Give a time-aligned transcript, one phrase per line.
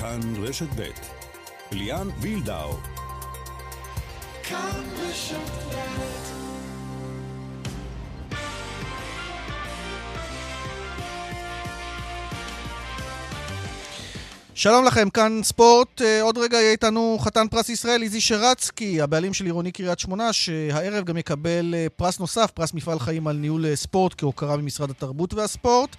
[0.00, 0.82] כאן רשת ב'
[1.72, 2.76] ליאן וילדאו
[4.42, 5.78] כאן רשת ב'
[14.54, 16.02] שלום לכם, כאן ספורט.
[16.02, 20.32] אה, עוד רגע יהיה איתנו חתן פרס ישראל, איזי שרצקי, הבעלים של עירוני קריית שמונה,
[20.32, 24.90] שהערב גם יקבל אה, פרס נוסף, פרס מפעל חיים על ניהול אה, ספורט, כהוקרה ממשרד
[24.90, 25.96] התרבות והספורט.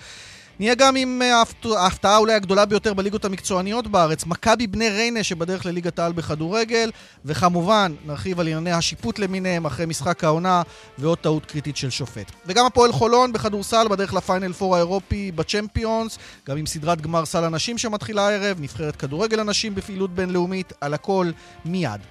[0.59, 1.43] נהיה גם עם אה,
[1.77, 6.91] ההפתעה אולי הגדולה ביותר בליגות המקצועניות בארץ, מכבי בני ריינה שבדרך לליגת העל בכדורגל,
[7.25, 10.61] וכמובן נרחיב על ענייני השיפוט למיניהם אחרי משחק העונה
[10.97, 12.31] ועוד טעות קריטית של שופט.
[12.45, 17.77] וגם הפועל חולון בכדורסל בדרך לפיינל פור האירופי בצ'מפיונס, גם עם סדרת גמר סל הנשים
[17.77, 21.31] שמתחילה הערב, נבחרת כדורגל הנשים בפעילות בינלאומית, על הכל
[21.65, 22.01] מיד.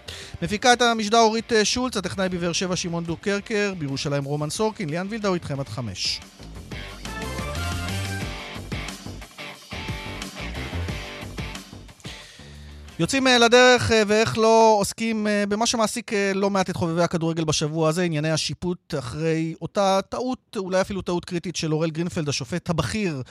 [0.42, 5.06] מפיקה את המשדר אורית אה, שולץ, הטכנאי בבאר שבע שמעון דוקרקר, בירושלים רומן סורקין, ליאן
[5.10, 6.20] וילדאו איתכם עד חמש.
[13.00, 17.44] יוצאים אה, לדרך אה, ואיך לא עוסקים אה, במה שמעסיק לא מעט את חובבי הכדורגל
[17.44, 22.70] בשבוע הזה, ענייני השיפוט אחרי אותה טעות, אולי אפילו טעות קריטית של אורל גרינפלד, השופט
[22.70, 23.22] הבכיר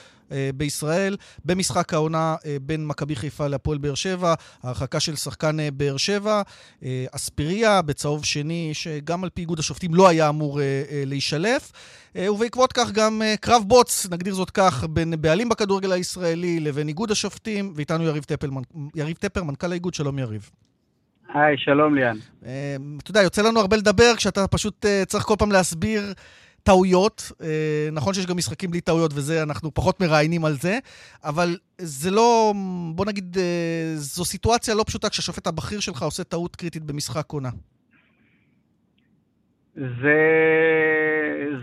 [0.54, 6.42] בישראל, במשחק העונה בין מכבי חיפה להפועל באר שבע, הרחקה של שחקן באר שבע,
[7.10, 10.60] אספריה בצהוב שני, שגם על פי איגוד השופטים לא היה אמור
[11.06, 11.72] להישלף.
[12.14, 17.72] ובעקבות כך גם קרב בוץ, נגדיר זאת כך, בין בעלים בכדורגל הישראלי לבין איגוד השופטים,
[17.74, 18.48] ואיתנו יריב טפר,
[18.94, 20.50] יריב טפר מנכ"ל האיגוד, שלום יריב.
[21.34, 22.16] היי, שלום ליאן.
[23.02, 26.12] אתה יודע, יוצא לנו הרבה לדבר כשאתה פשוט צריך כל פעם להסביר
[26.62, 27.32] טעויות.
[27.42, 30.78] אה, נכון שיש גם משחקים בלי טעויות, וזה, אנחנו פחות מראיינים על זה,
[31.24, 32.54] אבל זה לא,
[32.94, 37.50] בוא נגיד, אה, זו סיטואציה לא פשוטה כשהשופט הבכיר שלך עושה טעות קריטית במשחק עונה.
[39.78, 40.18] זה,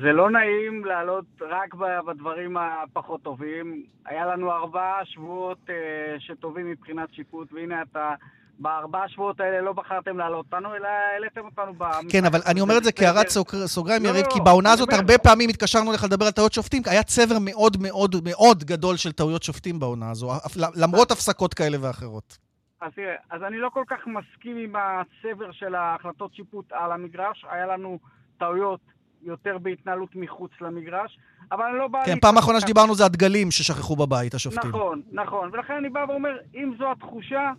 [0.01, 1.73] זה לא נעים לעלות רק
[2.07, 3.83] בדברים הפחות טובים.
[4.05, 5.71] היה לנו ארבעה שבועות uh,
[6.19, 8.13] שטובים מבחינת שיפוט, והנה אתה
[8.59, 12.11] בארבעה שבועות האלה לא בחרתם להעלות אותנו, אלא העליתם אותנו במשחק.
[12.11, 13.27] כן, אבל אני אומר את זה כהערת
[13.65, 16.81] סוגריים, לא, יריב, לא, כי בעונה הזאת הרבה פעמים התקשרנו לך לדבר על טעויות שופטים,
[16.85, 20.31] היה צבר מאוד מאוד מאוד גדול של טעויות שופטים בעונה הזו,
[20.75, 22.44] למרות הפסקות כאלה ואחרות.
[22.85, 27.45] אז תראה, אז אני לא כל כך מסכים עם הצבר של ההחלטות שיפוט על המגרש,
[27.49, 27.99] היה לנו
[28.37, 28.79] טעויות
[29.23, 31.19] יותר בהתנהלות מחוץ למגרש,
[31.51, 32.05] אבל אני לא בא...
[32.05, 34.69] כן, פעם אחרונה שדיברנו זה הדגלים ששכחו בבית, השופטים.
[34.69, 37.51] נכון, נכון, ולכן אני בא ואומר, אם זו התחושה,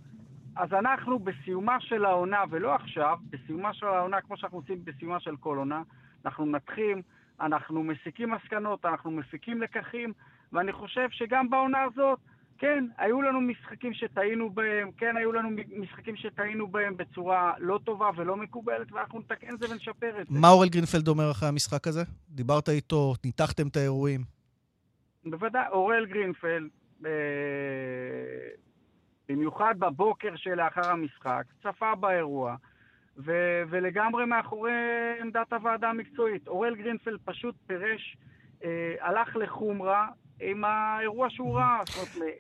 [0.56, 5.36] אז אנחנו בסיומה של העונה, ולא עכשיו, בסיומה של העונה, כמו שאנחנו עושים בסיומה של
[5.40, 5.82] כל עונה,
[6.24, 7.02] אנחנו מנתחים,
[7.40, 10.12] אנחנו מסיקים מסקנות, אנחנו מפיקים לקחים,
[10.52, 12.18] ואני חושב שגם בעונה הזאת,
[12.58, 18.10] כן, היו לנו משחקים שטעינו בהם, כן, היו לנו משחקים שטעינו בהם בצורה לא טובה
[18.16, 20.40] ולא מקובלת, ואנחנו נתקן את זה ונשפר את זה.
[20.40, 22.02] מה אורל גרינפלד אומר אחרי המשחק הזה?
[22.28, 24.20] דיברת איתו, ניתחתם את האירועים.
[25.24, 26.68] בוודאי, אורל גרינפלד,
[27.06, 27.10] אה,
[29.28, 32.56] במיוחד בבוקר שלאחר המשחק, צפה באירוע,
[33.18, 34.72] ו- ולגמרי מאחורי
[35.20, 36.48] עמדת הוועדה המקצועית.
[36.48, 38.16] אוראל גרינפלד פשוט פירש,
[38.64, 40.08] אה, הלך לחומרה
[40.40, 41.80] עם האירוע שהוא ראה.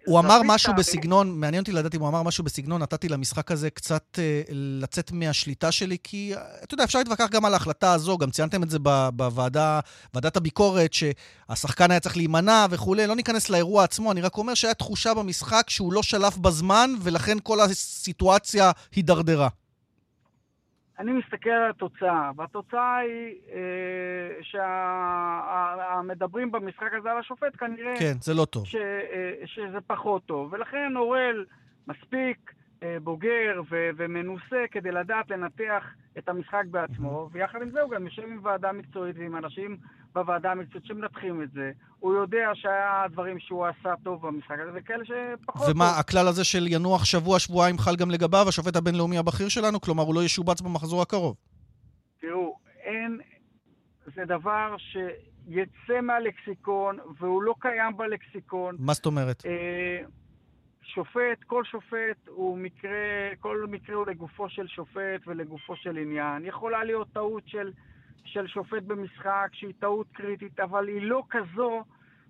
[0.06, 3.70] הוא אמר משהו בסגנון, מעניין אותי לדעת אם הוא אמר משהו בסגנון, נתתי למשחק הזה
[3.70, 6.34] קצת אה, לצאת מהשליטה שלי, כי
[6.64, 8.78] אתה יודע, אפשר להתווכח גם על ההחלטה הזו, גם ציינתם את זה
[9.14, 9.80] בוועדה,
[10.14, 14.74] ועדת הביקורת, שהשחקן היה צריך להימנע וכולי, לא ניכנס לאירוע עצמו, אני רק אומר שהיה
[14.74, 19.48] תחושה במשחק שהוא לא שלף בזמן, ולכן כל הסיטואציה הידרדרה.
[20.98, 24.42] אני מסתכל על התוצאה, והתוצאה היא אה,
[25.72, 27.94] שהמדברים שה, במשחק הזה על השופט כנראה...
[27.98, 28.66] כן, זה לא טוב.
[28.66, 30.52] ש, אה, שזה פחות טוב.
[30.52, 31.44] ולכן אורל
[31.88, 32.52] מספיק
[33.02, 35.84] בוגר ו, ומנוסה כדי לדעת לנתח
[36.18, 39.76] את המשחק בעצמו, ויחד עם זה הוא גם יושב עם ועדה מקצועית ועם אנשים
[40.12, 41.70] בוועדה המקצועית שמנתחים את זה.
[41.98, 45.98] הוא יודע שהיה דברים שהוא עשה טוב במשחק הזה, וכאלה שפחות ומה, טוב.
[46.00, 49.80] הכלל הזה של ינוח שבוע-שבועיים חל גם לגביו, השופט הבינלאומי הבכיר שלנו?
[49.80, 51.36] כלומר, הוא לא ישובץ במחזור הקרוב.
[52.20, 53.18] תראו, אין...
[54.14, 58.76] זה דבר שיצא מהלקסיקון, והוא לא קיים בלקסיקון.
[58.78, 59.46] מה זאת אומרת?
[59.46, 60.00] אה,
[60.94, 62.90] שופט, כל שופט הוא מקרה,
[63.40, 66.44] כל מקרה הוא לגופו של שופט ולגופו של עניין.
[66.44, 67.72] יכולה להיות טעות של,
[68.24, 71.84] של שופט במשחק שהיא טעות קריטית, אבל היא לא כזו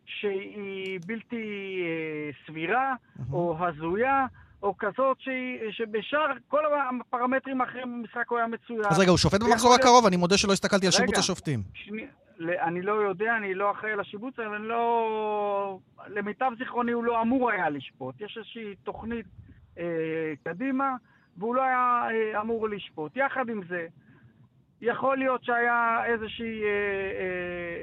[0.06, 3.32] שהיא בלתי אה, סבירה mm-hmm.
[3.32, 4.26] או הזויה.
[4.66, 6.62] או כזאת שהיא, שבשאר כל
[7.00, 8.84] הפרמטרים האחרים במשחק הוא היה מצוין.
[8.90, 10.06] אז רגע, הוא שופט במחזור הקרוב?
[10.06, 11.60] אני מודה שלא הסתכלתי על שיבוץ השופטים.
[11.74, 12.06] שני,
[12.40, 15.78] אני לא יודע, אני לא אחראי על השיבוץ, אבל אני לא...
[16.08, 18.20] למיטב זיכרוני הוא לא אמור היה לשפוט.
[18.20, 19.26] יש איזושהי תוכנית
[19.78, 20.94] אה, קדימה,
[21.36, 23.16] והוא לא היה אה, אמור לשפוט.
[23.16, 23.86] יחד עם זה,
[24.80, 26.72] יכול להיות שהיה איזושהי אה, אה,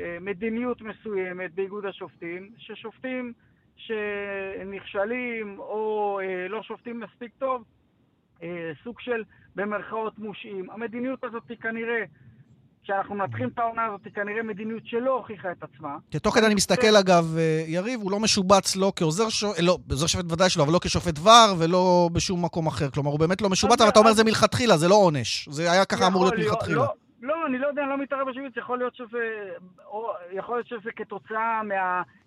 [0.05, 3.33] אה, מדיניות מסוימת באיגוד השופטים, ששופטים
[3.75, 7.63] שנכשלים או אה, לא שופטים מספיק טוב,
[8.43, 9.23] אה, סוג של
[9.55, 10.69] במרכאות מושעים.
[10.69, 12.03] המדיניות הזאת היא כנראה
[12.83, 15.97] כשאנחנו מנתחים את העונה הזאת, היא כנראה מדיניות שלא הוכיחה את עצמה.
[16.21, 20.07] תוך כדי אני מסתכל, אגב, אה, יריב, הוא לא משובץ לא כעוזר שופט, לא, עוזר
[20.07, 22.89] שופט ודאי שלו, אבל לא כשופט ור ולא בשום מקום אחר.
[22.89, 25.49] כלומר, הוא באמת לא משובץ, אבל אתה אומר זה מלכתחילה, זה לא עונש.
[25.51, 26.77] זה היה ככה אמור להיות מלכתחילה.
[26.77, 29.49] לא, לא, אני לא יודע, אני לא מתערב בשיבוץ, יכול להיות שזה,
[29.85, 31.61] או, יכול להיות שזה כתוצאה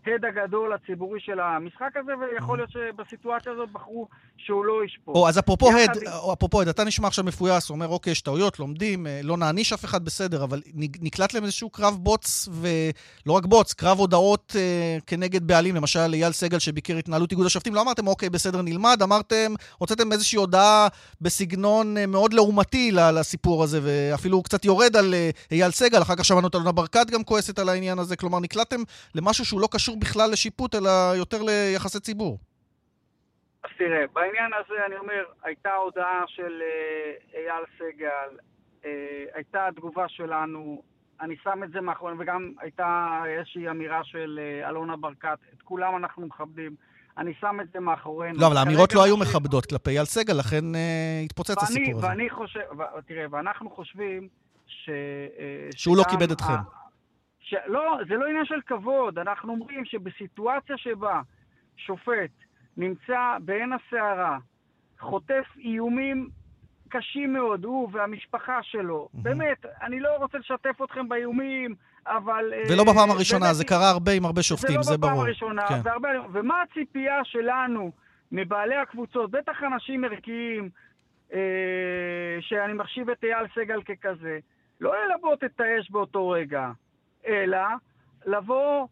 [0.07, 5.15] מההד הגדול הציבורי של המשחק הזה, ויכול להיות שבסיטואציה הזאת בחרו שהוא לא ישפוט.
[5.17, 8.59] או, אז אפרופו הד, או, אפרופו הד, אתה נשמע עכשיו מפויס, אומר, אוקיי, יש טעויות,
[8.59, 13.47] לומדים, אה, לא נעניש אף אחד בסדר, אבל נקלט להם איזשהו קרב בוץ, ולא רק
[13.47, 18.07] בוץ, קרב הודעות אה, כנגד בעלים, למשל אייל סגל שביקר התנהלות איגוד השופטים, לא אמרתם,
[18.07, 20.89] אוקיי, בסדר, נלמד, אמרתם, הוצאתם איזושהי הודעה
[21.21, 26.17] בסגנון אה, מאוד לעומתי לסיפור הזה, ואפילו קצת יורד יורד על אה, אייל סגל, אחר
[26.17, 28.83] כך שמענו את אלונה ברקת גם כועסת על העניין הזה, כלומר נקלעתם
[29.15, 32.39] למשהו שהוא לא קשור בכלל לשיפוט, אלא יותר ליחסי ציבור.
[33.65, 38.39] אז תראה, בעניין הזה אני אומר, הייתה הודעה של אה, אייל סגל,
[38.85, 38.91] אה,
[39.35, 40.83] הייתה תגובה שלנו,
[41.21, 46.27] אני שם את זה מאחורי, וגם הייתה איזושהי אמירה של אלונה ברקת, את כולם אנחנו
[46.27, 46.77] מכבדים.
[47.19, 48.41] אני שם את זה מאחורינו.
[48.41, 52.07] לא, אבל האמירות לא היו מכבדות כלפי אייל סגל, לכן אה, התפוצץ הסיפור הזה.
[52.07, 54.29] ואני חושב, ו- תראה, ואנחנו חושבים
[54.67, 54.89] ש...
[54.89, 56.53] אה, שהוא לא כיבד אתכם.
[57.47, 57.55] ש...
[57.67, 59.19] לא, זה לא עניין של כבוד.
[59.19, 61.21] אנחנו אומרים שבסיטואציה שבה
[61.77, 62.31] שופט
[62.77, 64.39] נמצא בעין הסערה,
[64.99, 66.29] חוטף איומים
[66.89, 69.09] קשים מאוד, הוא והמשפחה שלו.
[69.09, 69.19] Mm-hmm.
[69.23, 71.75] באמת, אני לא רוצה לשתף אתכם באיומים,
[72.07, 72.53] אבל...
[72.53, 75.13] אה, ולא בפעם הראשונה, באמת, זה קרה הרבה עם הרבה שופטים, זה, זה ברור.
[75.13, 75.83] זה לא בפעם הראשונה, כן.
[75.83, 76.09] זה הרבה...
[76.33, 77.93] ומה הציפייה שלנו
[78.33, 80.69] מבעלי הקבוצות, בטח אנשים ערכיים,
[81.33, 81.39] אה,
[82.41, 84.39] שאני מחשיב את אייל סגל ככזה,
[84.81, 86.71] לא ללבות את האש באותו רגע,
[87.27, 87.59] אלא
[88.27, 88.87] לבוא,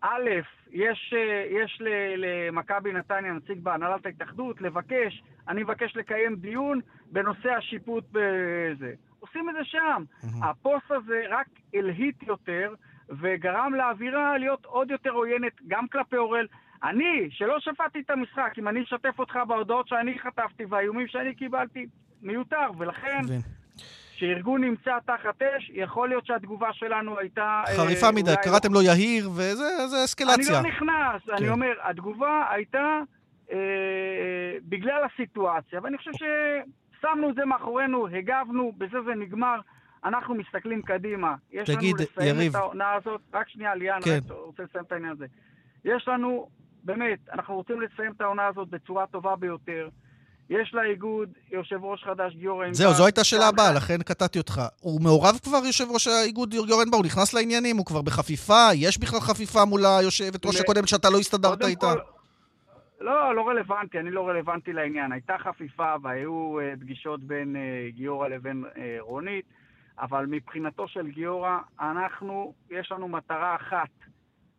[0.00, 0.30] א',
[0.70, 1.82] יש, אה, יש
[2.16, 6.80] למכבי נתניה נציג בהנהלת ההתאחדות, לבקש, אני מבקש לקיים דיון
[7.12, 8.92] בנושא השיפוט בזה.
[9.20, 10.04] עושים את זה שם.
[10.08, 10.46] Mm-hmm.
[10.46, 12.74] הפוסט הזה רק הלהיט יותר
[13.08, 16.46] וגרם לאווירה להיות עוד יותר עוינת גם כלפי אורל.
[16.84, 21.86] אני, שלא שפטתי את המשחק, אם אני אשתף אותך בהודעות שאני חטפתי והאיומים שאני קיבלתי,
[22.22, 23.20] מיותר, ולכן...
[24.20, 27.62] כשארגון נמצא תחת אש, יכול להיות שהתגובה שלנו הייתה...
[27.68, 30.58] אה, חריפה אה, מדי, קראתם לו יהיר, וזה אסקלציה.
[30.58, 31.32] אני לא נכנס, כן.
[31.32, 33.00] אני אומר, התגובה הייתה
[33.52, 33.56] אה,
[34.68, 39.60] בגלל הסיטואציה, ואני חושב ששמנו את זה מאחורינו, הגבנו, בזה זה נגמר.
[40.04, 41.34] אנחנו מסתכלים קדימה.
[41.52, 42.56] יש תגיד, לנו לסיים יריב...
[42.56, 43.20] את העונה הזאת.
[43.34, 44.10] רק שנייה, ליאן, כן.
[44.10, 45.26] אני רוצה לסיים את העניין הזה.
[45.84, 46.48] יש לנו,
[46.84, 49.88] באמת, אנחנו רוצים לסיים את העונה הזאת בצורה טובה ביותר.
[50.50, 52.76] יש לאיגוד יושב ראש חדש, גיורא ענבר.
[52.76, 54.60] זהו, זו הייתה שאלה הבאה, לכן קטעתי אותך.
[54.80, 56.96] הוא מעורב כבר, יושב ראש האיגוד גיורא ענבר?
[56.96, 57.76] הוא נכנס לעניינים?
[57.76, 58.68] הוא כבר בחפיפה?
[58.74, 61.94] יש בכלל חפיפה מול היושבת ראש הקודמת שאתה לא הסתדרת איתה?
[63.00, 65.12] לא, לא רלוונטי, אני לא רלוונטי לעניין.
[65.12, 69.44] הייתה חפיפה והיו uh, פגישות בין uh, גיורא לבין uh, רונית,
[69.98, 73.88] אבל מבחינתו של גיורא, אנחנו, יש לנו מטרה אחת,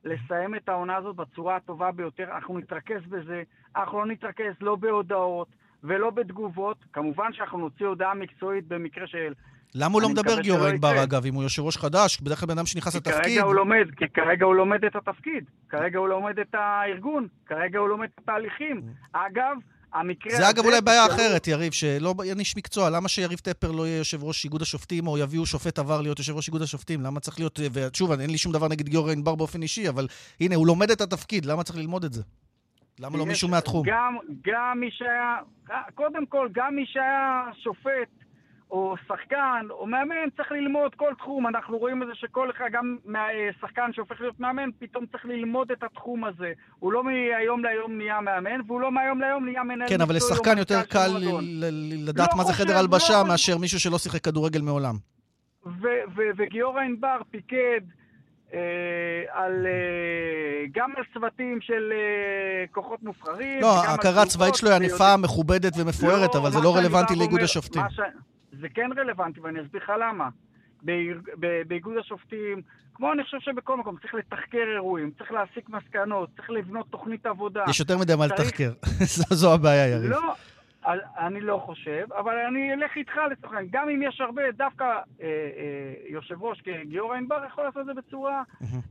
[0.04, 2.24] לסיים את העונה הזאת בצורה הטובה ביותר.
[2.24, 3.44] אנחנו נתרכז בזה,
[3.76, 5.48] אנחנו לא נתרכז לא בהודעות,
[5.84, 6.78] ולא בתגובות.
[6.94, 9.34] כמובן שאנחנו נוציא הודעה מקצועית במקרה של...
[9.76, 12.22] למה הוא לא מדבר גיורא ענבר, אגב, אם הוא יושב ראש חדש?
[12.22, 13.24] בדרך כלל בן אדם שנכנס לתפקיד...
[13.24, 15.44] כרגע הוא לומד, כי כרגע הוא לומד את התפקיד.
[15.70, 17.28] כרגע הוא לומד את הארגון.
[17.46, 18.82] כרגע הוא לומד את התהליכים.
[19.14, 19.58] אגב,
[19.94, 20.44] המקרה הזה...
[20.44, 22.90] זה אגב אולי בעיה אחרת, יריב, שלא אין איש מקצוע.
[22.90, 26.36] למה שיריב טפר לא יהיה יושב ראש איגוד השופטים, או יביאו שופט עבר להיות יושב
[26.36, 27.02] ראש איגוד השופטים?
[27.02, 27.60] למה צריך להיות...
[27.74, 30.08] ושוב, אין לי שום דבר נגד גיורא ענבר באופן אישי, אבל
[30.40, 32.22] הנה, הוא לומד את התפקיד, למה צריך ללמוד את זה?
[33.00, 33.84] למה לא מישהו מהתחום?
[33.86, 35.38] גם, גם מי שהיה,
[35.96, 38.22] קודם כל, גם מי שהיה שופט
[38.72, 41.48] או שחקן או מאמן צריך ללמוד כל תחום.
[41.48, 42.98] אנחנו רואים את זה שכל אחד, גם
[43.62, 46.52] שחקן שהופך להיות מאמן, פתאום צריך ללמוד את התחום הזה.
[46.80, 50.58] הוא לא מהיום להיום נהיה מאמן, והוא לא מהיום להיום נהיה מנהל כן, אבל לשחקן
[50.58, 51.08] יותר קל
[52.08, 54.96] לדעת לא מה זה חדר הלבשה לא מאשר מישהו שלא שיחק כדורגל מעולם.
[56.38, 58.01] וגיורא ענבר פיקד אה,
[59.30, 63.62] על, אה, גם על צוותים של אה, כוחות מובחרים.
[63.62, 67.82] לא, ההכרה הצבאית שלו היא ענפה, מכובדת ומפוארת, לא, אבל זה לא רלוונטי לאיגוד השופטים.
[68.62, 70.30] זה כן רלוונטי, ואני אסביר לך למה.
[71.68, 72.62] באיגוד השופטים,
[72.94, 77.64] כמו אני חושב שבכל מקום, צריך לתחקר אירועים, צריך להסיק מסקנות, צריך לבנות תוכנית עבודה.
[77.70, 78.72] יש יותר מדי מה לתחקר,
[79.42, 80.12] זו הבעיה, יריב.
[80.12, 80.34] לא,
[81.18, 83.70] אני לא חושב, אבל אני אלך איתך לצורך העניין.
[83.72, 87.94] גם אם יש הרבה, דווקא אה, אה, יושב ראש כגיורא ענבר יכול לעשות את זה
[87.94, 88.44] בצורה,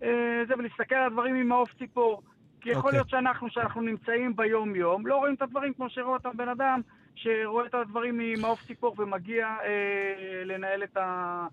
[0.02, 2.22] אה, זה, ולהסתכל על הדברים עם מעוף ציפור.
[2.60, 2.84] כי יכול okay.
[2.84, 2.98] אוקיי.
[2.98, 6.80] להיות שאנחנו, שאנחנו נמצאים ביום-יום, לא רואים את הדברים כמו שרואה אותם בן אדם
[7.14, 11.46] שרואה את הדברים ממעוף ציפור ומגיע אה, לנהל את, ה,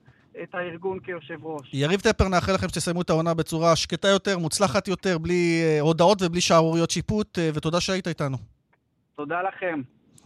[0.44, 1.70] את הארגון כיושב ראש.
[1.74, 6.22] יריב טפר, נאחל לכם שתסיימו את העונה בצורה שקטה יותר, מוצלחת יותר, בלי uh, הודעות
[6.22, 8.38] ובלי שערוריות שיפוט, uh, ותודה שהיית איתנו.
[9.16, 9.82] תודה לכם.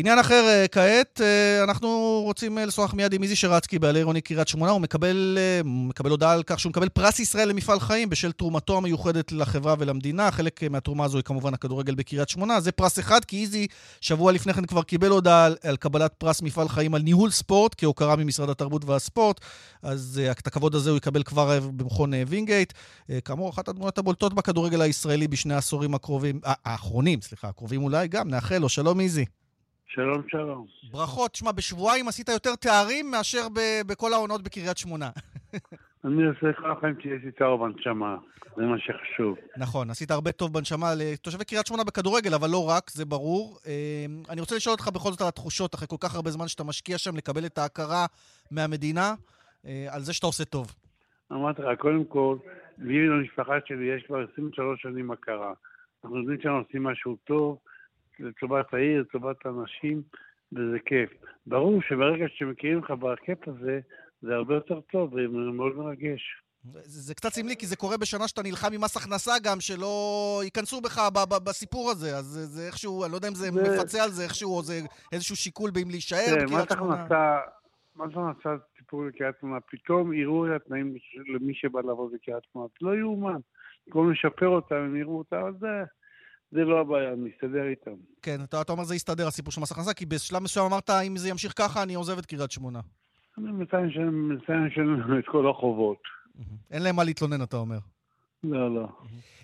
[0.00, 4.20] עניין אחר uh, כעת, uh, אנחנו רוצים uh, לשוחח מיד עם איזי שרצקי, בעלי עירוני
[4.20, 4.72] קריית שמונה.
[4.72, 9.32] הוא מקבל, מקבל הודעה על כך שהוא מקבל פרס ישראל למפעל חיים בשל תרומתו המיוחדת
[9.32, 10.30] לחברה ולמדינה.
[10.30, 12.60] חלק מהתרומה הזו היא כמובן הכדורגל בקריית שמונה.
[12.60, 13.66] זה פרס אחד, כי איזי
[14.00, 18.16] שבוע לפני כן כבר קיבל הודעה על, קבלת פרס מפעל חיים על ניהול ספורט, כהוקרה
[18.16, 19.40] ממשרד התרבות והספורט.
[19.82, 22.72] אז את הכבוד הזה הוא יקבל כבר במכון וינגייט.
[23.24, 28.28] כאמור, אחת הדמויות הבולטות בכדורגל הישראלי בשני העשורים הקרובים, האחרונים, סליחה, הקרובים אולי גם.
[28.28, 29.24] נאחל לו, שלום איזי.
[29.88, 30.66] שלום, שלום.
[30.90, 31.34] ברכות.
[31.34, 35.10] שמע, בשבועיים עשית יותר תארים מאשר ב- בכל העונות בקריית שמונה.
[36.04, 38.16] אני עושה לך לכם כי יש לי תואר בנשמה,
[38.56, 39.36] זה מה שחשוב.
[39.56, 43.58] נכון, עשית הרבה טוב בנשמה לתושבי קריית שמונה בכדורגל, אבל לא רק, זה ברור.
[43.66, 46.64] אמ, אני רוצה לשאול אותך בכל זאת על התחושות, אחרי כל כך הרבה זמן שאתה
[46.64, 48.06] משקיע שם, לקבל את ההכרה
[48.50, 49.14] מהמדינה,
[49.66, 50.74] אה, על זה שאתה עושה טוב.
[51.32, 52.36] אמרתי לך, קודם כל,
[52.78, 55.52] לי ולמשפחה שלי יש כבר 23 שנים הכרה.
[56.04, 57.58] אנחנו יודעים שאנחנו עושים משהו טוב,
[58.20, 60.02] לטובת העיר, לטובת האנשים,
[60.52, 61.10] וזה כיף.
[61.46, 63.80] ברור שברגע שמכירים לך בהרכב הזה,
[64.22, 66.42] זה הרבה יותר טוב וזה מאוד מרגש.
[66.72, 70.40] זה, זה קצת סמלי, כי זה קורה בשנה שאתה נלחם עם מס הכנסה גם, שלא
[70.44, 72.16] ייכנסו בך ב- ב- בסיפור הזה.
[72.16, 73.62] אז זה, זה איכשהו, אני לא יודע אם זה, זה...
[73.62, 74.80] מפצה על זה איכשהו, או זה
[75.12, 77.06] איזשהו שיקול באם להישאר בקריית שמונה.
[77.96, 79.60] מה זה נעשה סיפור בקריית שמונה?
[79.70, 80.94] פתאום יראו את התנאים
[81.34, 82.68] למי שבא לעבוד בקריית שמונה.
[82.80, 83.40] לא יאומן.
[83.86, 85.66] במקום לשפר אותם, הם יראו אותם, אז זה...
[86.52, 87.96] זה לא הבעיה, אני מסתדר איתם.
[88.22, 91.16] כן, אתה, אתה אומר זה יסתדר, הסיפור של מס הכנסה, כי בשלב מסוים אמרת, אם
[91.16, 92.80] זה ימשיך ככה, אני עוזב את קריית שמונה.
[93.38, 95.98] אני מציין לשלם את כל החובות.
[96.70, 97.78] אין להם מה להתלונן, אתה אומר.
[98.44, 98.88] לא, לא.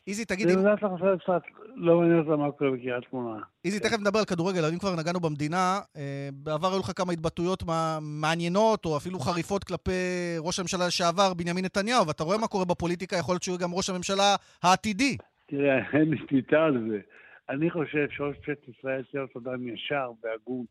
[0.07, 0.49] איזי, תגיד...
[0.49, 0.59] אם...
[0.59, 0.91] יודעת לך
[1.23, 1.43] קצת,
[1.75, 3.43] לא מעניין אותה מה קורה בקריית שמונה.
[3.65, 7.65] איזי, תכף נדבר על כדורגל, אם כבר נגענו במדינה, אה, בעבר היו לך כמה התבטאויות
[8.01, 9.91] מעניינות, או אפילו חריפות כלפי
[10.39, 13.91] ראש הממשלה לשעבר, בנימין נתניהו, ואתה רואה מה קורה בפוליטיקה, יכול להיות שהוא גם ראש
[13.91, 15.17] הממשלה העתידי.
[15.47, 17.01] תראה, אין לי שליטה על זה.
[17.49, 20.65] אני חושב שראש ממשלת ישראל צריך להיות אדם ישר והגון.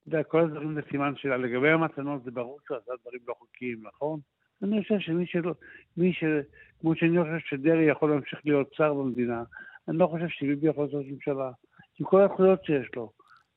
[0.00, 1.36] אתה יודע, כל הדברים זה סימן שלה.
[1.36, 4.20] לגבי המתנות, זה ברור שהוא עשה דברים לא חוקיים, נכון?
[4.62, 5.54] אני חושב שמי שלא,
[5.96, 6.24] מי ש...
[6.80, 9.42] כמו שאני חושב שדרעי יכול להמשיך להיות שר במדינה,
[9.88, 11.50] אני לא חושב שביבי יכול להיות ממשלה.
[12.00, 13.12] עם כל הזכויות שיש לו.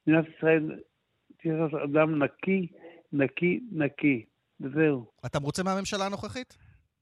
[0.07, 0.79] מדינת ישראל
[1.37, 2.67] תהיה להיות אדם נקי,
[3.13, 4.25] נקי, נקי.
[4.61, 5.05] וזהו.
[5.25, 6.57] אתה מרוצה מהממשלה הנוכחית?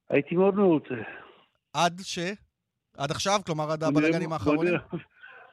[0.09, 0.95] הייתי מאוד מרוצה.
[1.73, 2.19] עד ש?
[2.97, 3.39] עד עכשיו?
[3.45, 4.73] כלומר, עד הבלגנים האחרונים?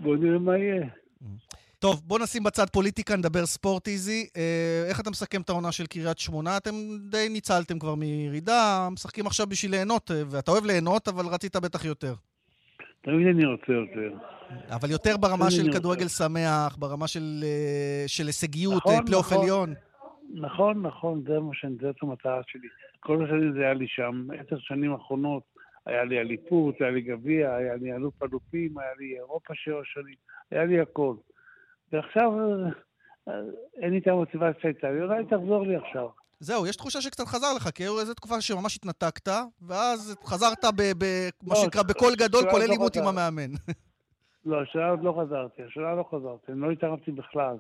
[0.01, 0.87] בוא נראה מה יהיה.
[1.79, 4.27] טוב, בוא נשים בצד פוליטיקה, נדבר ספורט איזי.
[4.37, 6.57] אה, איך אתה מסכם את העונה של קריית שמונה?
[6.57, 6.75] אתם
[7.11, 11.85] די ניצלתם כבר מירידה, משחקים עכשיו בשביל ליהנות, אה, ואתה אוהב ליהנות, אבל רצית בטח
[11.85, 12.15] יותר.
[13.01, 14.17] תמיד אני רוצה יותר.
[14.71, 19.43] אבל יותר ברמה של כדורגל שמח, ברמה של, אה, של הישגיות, נכון, פלייאוף נכון.
[19.43, 19.75] עליון.
[20.35, 22.69] נכון, נכון, זה מה שאני, זאת המטרה שלי.
[23.01, 25.43] כל השנים זה היה לי שם, עשר שנים אחרונות.
[25.89, 30.15] היה לי אליפות, היה לי גביע, היה לי אלוף אלופים, היה לי אירופה שלוש שנים,
[30.51, 31.15] היה לי הכל.
[31.93, 32.31] ועכשיו
[33.29, 33.33] אה,
[33.83, 36.09] אין לי את המוטיבציה שהייתה לי, אולי תחזור לי עכשיו.
[36.41, 39.29] זהו, יש תחושה שקצת חזר לך, כי איזו תקופה שממש התנתקת,
[39.63, 40.71] ואז חזרת, מה
[41.47, 43.51] לא, שנקרא, בקול גדול, כולל לא עימות עם המאמן.
[44.47, 47.57] לא, השנה עוד לא חזרתי, השנה לא חזרתי, אני לא התערבתי בכלל.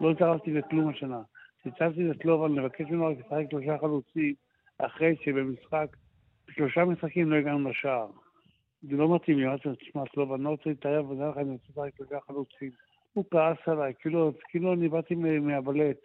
[0.00, 1.20] לא התערבתי בכלום השנה.
[1.60, 4.34] כשהצבתי לסלובן לבקש ממנו לשחק שלושה חלוצים,
[4.78, 5.86] אחרי שבמשחק
[6.50, 8.06] שלושה משחקים לא הגענו לשער.
[8.82, 11.50] זה לא מתאים לי, אמרתי לו, תשמע, סלוב, אני לא רוצה להתערב, ואני לך, אני
[11.50, 12.70] רוצה לשחק שלושה חלוצים.
[13.12, 16.00] הוא כעס עליי, כאילו, כאילו אני באתי מהבלט.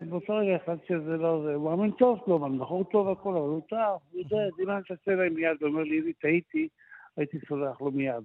[0.00, 1.54] באותו רגע החלטתי שזה לא זה.
[1.54, 4.82] הוא מאמין טוב, סלוב, אני בחור טוב והכל, אבל הוא טעה, הוא יודע, אם אני
[4.88, 6.68] תעשה להם מיד, הוא אומר לי, אם טעיתי,
[7.16, 8.24] הייתי סולח לו מיד.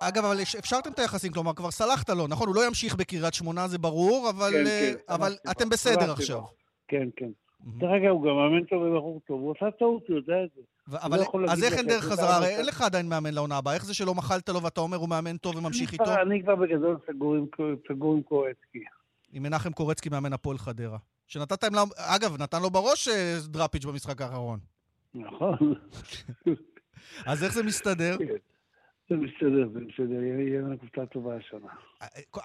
[0.00, 2.48] אגב, אבל אפשרתם את היחסים, כלומר, כבר סלחת לו, נכון?
[2.48, 6.40] הוא לא ימשיך בקריית שמונה, זה ברור, אבל, כן, כן, אבל אתם בסדר עכשיו.
[6.88, 7.30] כן, כן.
[7.60, 10.62] דרך אגב, הוא גם מאמן טוב ובחור טוב, הוא עשה טעות, הוא יודע את זה.
[10.98, 12.36] אבל לא אז איך אין דרך חזרה?
[12.36, 13.74] הרי אין לך עדיין מאמן לעונה הבאה.
[13.74, 16.14] איך זה שלא מחלת לו ואתה אומר הוא מאמן טוב וממשיך איתו?
[16.22, 16.96] אני כבר בגדול
[17.88, 18.84] סגור עם קורצקי.
[19.32, 20.98] עם מנחם קורצקי, מאמן הפועל חדרה.
[21.26, 24.58] שנתת להם, אגב, נתן לו בראש אה, דראפיץ' במשחק האחרון.
[25.14, 25.74] נכון.
[27.26, 28.16] אז איך זה מסתדר?
[29.10, 31.68] זה בסדר, זה בסדר, יהיה לנו קבוצה טובה השנה.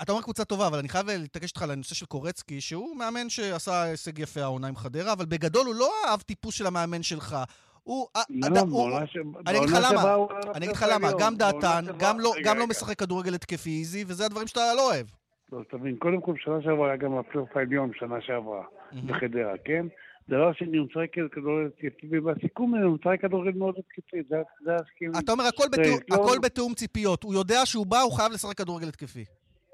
[0.02, 3.30] אתה אומר קבוצה טובה, אבל אני חייב להתעקש איתך על הנושא של קורצקי, שהוא מאמן
[3.30, 7.36] שעשה הישג יפה העונה עם חדרה, אבל בגדול הוא לא אהב טיפוס של המאמן שלך.
[7.84, 8.08] הוא...
[8.30, 9.00] לא,
[9.48, 10.16] אני אגיד לך למה,
[10.56, 11.86] אני אגיד לך למה, גם דעתן,
[12.18, 15.06] לא- גם לא משחק כדורגל התקפי איזי, וזה הדברים שאתה לא אוהב.
[15.52, 18.64] לא, תבין, קודם כל, שנה שעברה היה גם הפלייאוף העליון שנה שעברה,
[19.06, 19.86] בחדרה, כן?
[20.30, 25.20] דבר שני, הוא משחק כדורגל התקפי, ובסיכום הוא משחק כדורגל מאוד התקפי, זה הסכם.
[25.24, 27.24] אתה אומר, הכל, בתיאום, בתיאום ציפיות.
[27.24, 29.26] הוא יודע שהוא בא, הוא חייב לשחק כדורגל התקפי.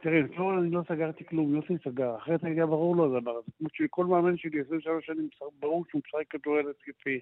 [0.02, 3.52] תראה, לא, אני לא סגרתי כלום, יוסי סגר, אחרת היה ברור לו הדבר הזה.
[3.58, 5.30] כמו שכל מאמן שלי 23 שנים,
[5.60, 7.20] ברור שהוא משחק כדורגל התקפי.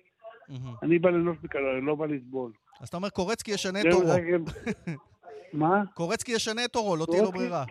[0.84, 2.52] אני בא לנוש בכדורגל, לא בא לסבול.
[2.80, 4.14] אז אתה אומר, קורצקי ישנה את תורו.
[5.54, 5.84] מה?
[5.94, 7.66] קורצקי ישנה את תורו, לא תהיה לו ברירה.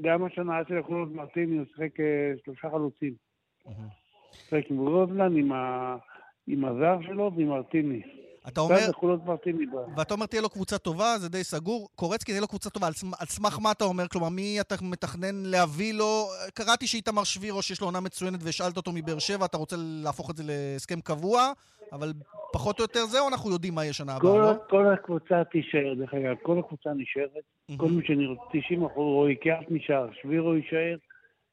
[0.00, 3.14] גם השנה עד שלקחו את מרטיני, הוא שיחק אה, שלושה חלוצים.
[4.32, 5.36] שיחק עם רודלן,
[6.46, 8.02] עם הזר שלו ועם מרטיני.
[8.48, 8.76] אתה אומר...
[9.96, 11.88] ואתה אומר תהיה לו קבוצה טובה, זה די סגור.
[11.94, 14.08] קורצקי תהיה לו קבוצה טובה, על סמך מה אתה אומר?
[14.08, 16.26] כלומר, מי אתה מתכנן להביא לו?
[16.54, 20.36] קראתי שאיתמר שבירו, שיש לו עונה מצוינת והשאלת אותו מבאר שבע, אתה רוצה להפוך את
[20.36, 21.52] זה להסכם קבוע,
[21.92, 22.12] אבל
[22.52, 24.52] פחות או יותר זהו, אנחנו יודעים מה יהיה שנה הבאה, לא?
[24.70, 27.44] כל הקבוצה תישאר, דרך אגב, כל הקבוצה נשארת.
[27.76, 30.96] כל מי שאני רוצה, 90 אחוז, רועי קיאט נשאר, שבירו יישאר,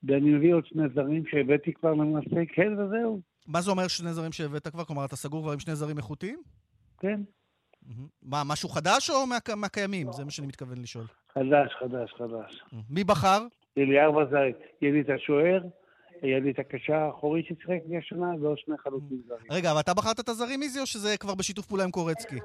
[0.04, 3.22] ואני מביא עוד שני זרים שהבאתי כבר למעשה, כן וזהו.
[3.48, 4.84] מה זה אומר שני זרים שהבאת כבר?
[4.84, 6.40] כלומר, אתה סגור כבר עם שני זרים איכותיים?
[7.00, 7.22] כן.
[8.24, 10.12] מה, משהו חדש או מה, מהקיימים?
[10.12, 11.06] זה מה שאני מתכוון לשאול.
[11.34, 12.64] חדש, חדש, חדש.
[12.90, 13.46] מי בחר?
[13.76, 14.08] יהיה
[14.82, 15.62] לי את השוער,
[16.24, 19.46] יהיה לי את הקשר האחורי ששיחק לי השנה, ועוד שני חלוצים זרים.
[19.52, 22.40] רגע, אבל אתה בחרת את הזרים איזי, או שזה כבר בשיתוף פעולה עם קורצקי?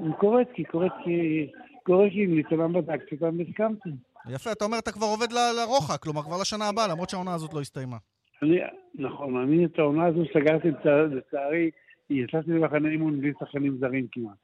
[0.00, 1.50] עם קורצקי, קורצקי,
[1.82, 3.90] קורצקי, אם ניצולם בדקתי אותם והסכמתי.
[4.30, 7.60] יפה, אתה אומר, אתה כבר עובד לרוחק, כלומר, כבר לשנה הבאה, למרות שהעונה הזאת לא
[7.60, 7.96] הסתיימה.
[8.42, 8.58] אני,
[8.94, 10.68] נכון, אני את העונה הזו סגרתי
[11.10, 11.70] לצערי
[12.10, 14.36] יצאתי למחנה אימון בלי שחקנים זרים כמעט.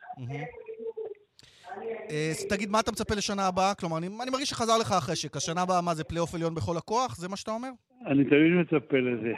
[2.10, 3.74] אה, תגיד, מה אתה מצפה לשנה הבאה?
[3.74, 5.36] כלומר, אני, מרגיש שחזר לך החשק.
[5.36, 7.16] השנה הבאה, מה זה, פלייאוף עליון בכל הכוח?
[7.16, 7.68] זה מה שאתה אומר?
[8.06, 9.32] אני תמיד מצפה לזה.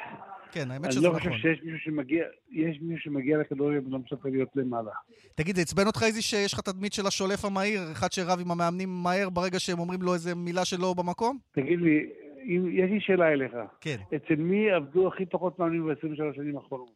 [0.52, 1.10] כן, האמת שזה נכון.
[1.10, 1.40] אני לא חושב נכון.
[1.40, 4.90] שיש מישהו שמגיע, יש מישהו שמגיע לכדורגל ולא מצפה להיות למעלה.
[5.34, 8.88] תגיד, זה עצבן אותך איזי שיש לך תדמית של השולף המהיר, אחד שרב עם המאמנים
[9.02, 11.38] מהר ברגע שהם אומרים לו איזה מילה שלא במקום?
[11.52, 12.06] תגיד לי,
[12.72, 13.52] יש לי שאלה אליך.
[13.80, 13.96] כן.
[14.16, 16.90] אצל מי עבדו הכי פחות מאמנים ב-23 שנים האחרונות?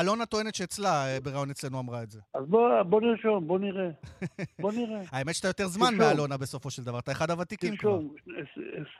[0.00, 2.20] אלונה טוענת שאצלה, אה, בראיון אצלנו אמרה את זה.
[2.34, 3.90] אז בוא, בוא נרשום, בוא נראה.
[4.62, 5.00] בוא נראה.
[5.12, 8.00] האמת שאתה יותר זמן מאלונה בסופו של דבר, אתה אחד הוותיקים כבר.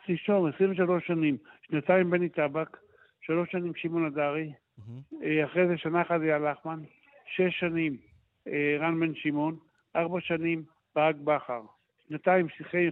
[0.07, 1.37] תרשום, 23 שנים.
[1.63, 2.77] שנתיים בני טבק,
[3.27, 4.53] שלוש שנים שמעון הדרי,
[5.23, 6.81] אה, אחרי זה שנה אחת אייל לחמן,
[7.27, 7.97] שש שנים
[8.49, 9.57] אה, רן בן שמעון,
[9.97, 10.65] ארבע שנים
[10.95, 11.63] ברק בכר,
[12.09, 12.47] שנתיים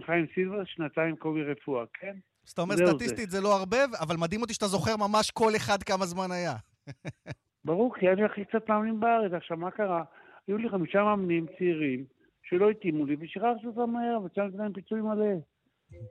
[0.05, 2.15] חיים סילבר, שנתיים קובי רפואה, כן?
[2.45, 5.83] אז אתה אומר סטטיסטית זה לא הרבה, אבל מדהים אותי שאתה זוכר ממש כל אחד
[5.83, 6.53] כמה זמן היה.
[7.65, 9.31] ברור, כי היה לי הכי קצת מאמנים בארץ.
[9.33, 10.03] עכשיו, מה קרה?
[10.47, 12.05] היו לי חמישה מאמנים צעירים
[12.43, 15.35] שלא התאימו לי, ושחררתי אותם מהר, וצריך להם פיצוי מלא.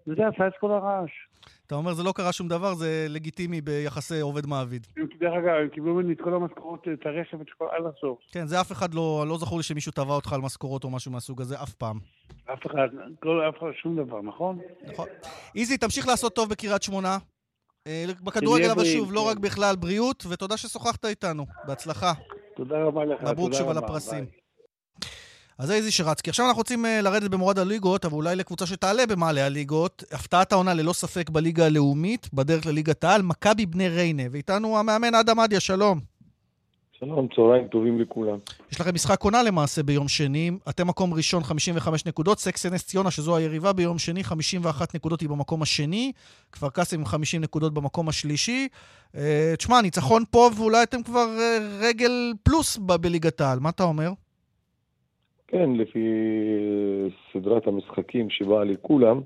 [0.06, 1.10] וזה עשה את כל הרעש.
[1.66, 4.86] אתה אומר, זה לא קרה שום דבר, זה לגיטימי ביחסי עובד-מעביד.
[5.20, 8.18] דרך אגב, הם קיבלו ממני את כל המשכורות, את הרכב, את כל עד הסוף.
[8.32, 11.12] כן, זה אף אחד לא, לא זכור לי שמישהו תבע אותך על משכורות או משהו
[11.12, 11.98] מהסוג הזה, אף פעם.
[12.44, 12.88] אף אחד,
[13.20, 14.58] כל, אף אחד, שום דבר, נכון?
[14.84, 15.08] נכון.
[15.54, 17.18] איזי, תמשיך לעשות טוב בקריית שמונה.
[17.86, 21.46] אה, בכדורגל, אבל שוב, לא רק בכלל, בריאות, ותודה ששוחחת איתנו.
[21.66, 22.12] בהצלחה.
[22.56, 23.22] תודה רבה לך.
[23.22, 24.41] מברוק שוב על הפרסים.
[25.62, 26.30] אז זה איזי שרצקי.
[26.30, 30.04] עכשיו אנחנו רוצים אה, לרדת במורד הליגות, אבל אולי לקבוצה שתעלה במעלה הליגות.
[30.12, 34.22] הפתעת העונה ללא ספק בליגה הלאומית, בדרך לליגת העל, מכבי בני ריינה.
[34.30, 36.00] ואיתנו המאמן אדם אדיה, שלום.
[36.98, 38.38] שלום, צהריים טובים לכולם.
[38.72, 40.50] יש לכם משחק עונה למעשה ביום שני.
[40.68, 42.38] אתם מקום ראשון, 55 נקודות.
[42.38, 46.12] סקסי נס ציונה, שזו היריבה ביום שני, 51 נקודות היא במקום השני.
[46.52, 48.68] כפר קאסם עם 50 נקודות במקום השלישי.
[49.16, 53.58] אה, תשמע, ניצחון פה, ואולי אתם כבר אה, רגל פלוס בליגת העל.
[53.58, 54.12] מה אתה אומר?
[55.52, 56.08] כן, לפי
[57.32, 59.20] סדרת המשחקים שבאה לכולם,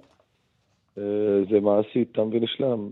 [0.99, 1.03] אה,
[1.51, 2.89] זה מעשי תם ונשלם.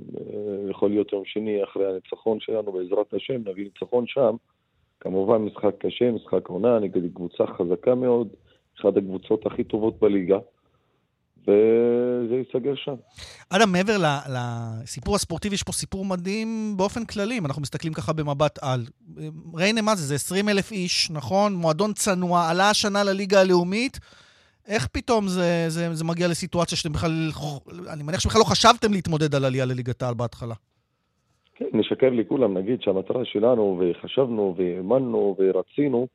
[0.70, 4.36] יכול להיות יום שני אחרי הניצחון שלנו, בעזרת השם, נביא ניצחון שם.
[5.00, 8.28] כמובן משחק קשה, משחק עונה נגד קבוצה חזקה מאוד,
[8.80, 10.38] אחת הקבוצות הכי טובות בליגה,
[11.48, 12.94] וזה ייסגר שם.
[13.50, 13.96] אדם, מעבר
[14.28, 18.80] לסיפור הספורטיבי, יש פה סיפור מדהים באופן כללי, אם אנחנו מסתכלים ככה במבט על.
[19.54, 20.02] ריינה, מה זה?
[20.02, 21.54] זה 20 אלף איש, נכון?
[21.54, 23.98] מועדון צנוע, עלה השנה לליגה הלאומית.
[24.68, 27.30] איך פתאום זה, זה, זה מגיע לסיטואציה שאתם בכלל,
[27.92, 30.54] אני מניח שבכלל לא חשבתם להתמודד על עלייה לליגת העל בהתחלה.
[31.54, 36.06] כן, נשקר לכולם, נגיד שהמטרה שלנו, וחשבנו, והאמנו, ורצינו,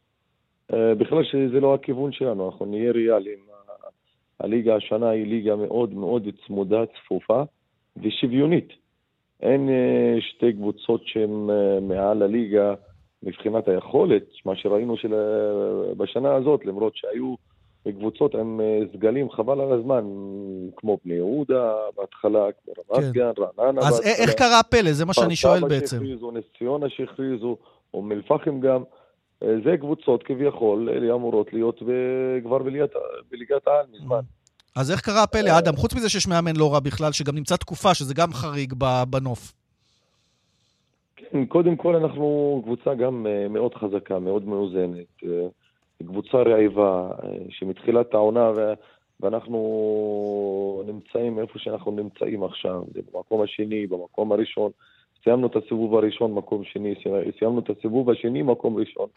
[0.74, 3.40] אה, בכלל שזה לא הכיוון שלנו, אנחנו נהיה ריאליים.
[4.40, 7.44] הליגה השנה היא ליגה מאוד מאוד צמודה, צפופה
[7.98, 8.68] ושוויונית.
[9.42, 12.74] אין אה, שתי קבוצות שהן אה, מעל הליגה
[13.24, 15.14] מבחינת היכולת, מה שראינו של...
[15.98, 17.36] בשנה הזאת, למרות שהיו
[17.88, 20.04] קבוצות עם אה, סגלים, חבל על הזמן,
[20.76, 23.12] כמו בני יהודה בהתחלה, כמו רמת כן.
[23.12, 23.82] גן, רעננה.
[23.82, 24.24] אז בהתחלה.
[24.24, 24.92] איך קרה הפלא?
[24.92, 25.98] זה מה שאני שואל בעצם.
[25.98, 27.58] שהכריזו, נס ציונה שהכריזו,
[27.94, 28.84] אום אל-פחם גם.
[29.44, 31.82] אה, זה קבוצות כביכול, אלה אמורות להיות
[32.44, 32.58] כבר
[33.32, 34.22] בליגת העל מזמן.
[34.76, 35.76] אז איך קרה הפלא, אדם?
[35.76, 38.74] חוץ מזה שיש מאמן לא רע בכלל, שגם נמצא תקופה, שזה גם חריג
[39.10, 39.54] בנוף.
[41.16, 45.24] כן, קודם כל אנחנו קבוצה גם אה, מאוד חזקה, מאוד מאוזנת.
[46.08, 48.52] קבוצה רעיבה, אה, שמתחילת העונה
[49.20, 54.72] ואנחנו נמצאים איפה שאנחנו נמצאים עכשיו, במקום השני, במקום הראשון.
[55.24, 56.96] סיימנו את הסיבוב הראשון, מקום שני,
[57.40, 59.10] סיימנו את הסיבוב השני, מקום ראשון.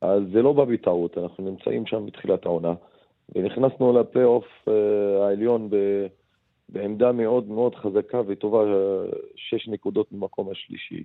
[0.00, 2.74] אז זה לא בא בטעות, אנחנו נמצאים שם בתחילת העונה,
[3.34, 5.76] ונכנסנו לפלייאוף אה, העליון ב,
[6.68, 11.04] בעמדה מאוד מאוד חזקה וטובה, אה, שש נקודות ממקום השלישי,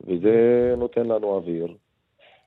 [0.00, 1.76] וזה נותן לנו אוויר.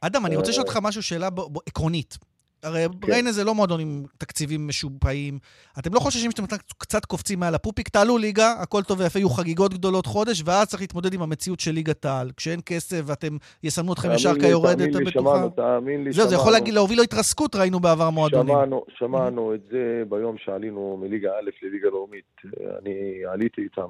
[0.02, 1.30] אדם, אני רוצה לשאול אותך משהו, שאלה
[1.68, 2.18] עקרונית.
[2.64, 3.12] הרי כן.
[3.12, 5.40] ריינה זה לא מועדון עם תקציבים משופעים.
[5.80, 6.44] אתם לא חוששים שאתם
[6.78, 7.90] קצת קופצים מעל הפופיק?
[7.90, 11.72] תעלו ליגה, הכל טוב ויפה, יהיו חגיגות גדולות חודש, ואז צריך להתמודד עם המציאות של
[11.72, 12.32] ליגת העל.
[12.38, 15.00] כשאין כסף ואתם יסמנו אתכם ישר כיורדת הבטוחה.
[15.00, 18.56] תאמין לי, שמענו, תאמין לי, זהו, זה יכול להגיד, להוביל לו התרסקות, ראינו בעבר מועדונים.
[18.56, 22.42] שמענו, שמענו את זה ביום שעלינו מליגה א' לליגה לאומית.
[22.82, 23.90] אני עליתי איתם,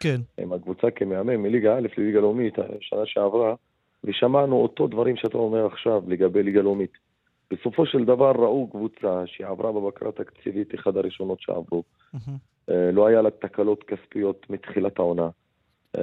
[0.00, 0.20] כן.
[0.38, 3.54] עם הקבוצה כמאמן, מליגה א' לליגה לאומית, שנה שעברה,
[4.04, 7.11] ושמענו אותו דברים שאתה אומר עכשיו לגבי ליגה לאומית.
[7.52, 11.82] בסופו של דבר ראו קבוצה שעברה בבקרה תקציבית, אחד הראשונות שעברו.
[12.14, 12.72] Mm-hmm.
[12.92, 15.28] לא היה לה תקלות כספיות מתחילת העונה.
[15.96, 16.00] אה,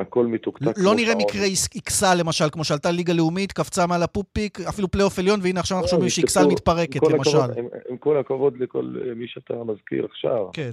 [0.00, 0.72] הכל מתוקתק.
[0.84, 5.40] לא נראה מקרה אכסאל, למשל, כמו שעלתה ליגה לאומית, קפצה מעל הפופיק, אפילו פלייאוף עליון,
[5.42, 7.38] והנה עכשיו אנחנו לא, שומעים שאכסאל מתפרקת, למשל.
[7.38, 10.46] הכבוד, עם, עם כל הכבוד לכל מי שאתה מזכיר עכשיו.
[10.52, 10.70] כן.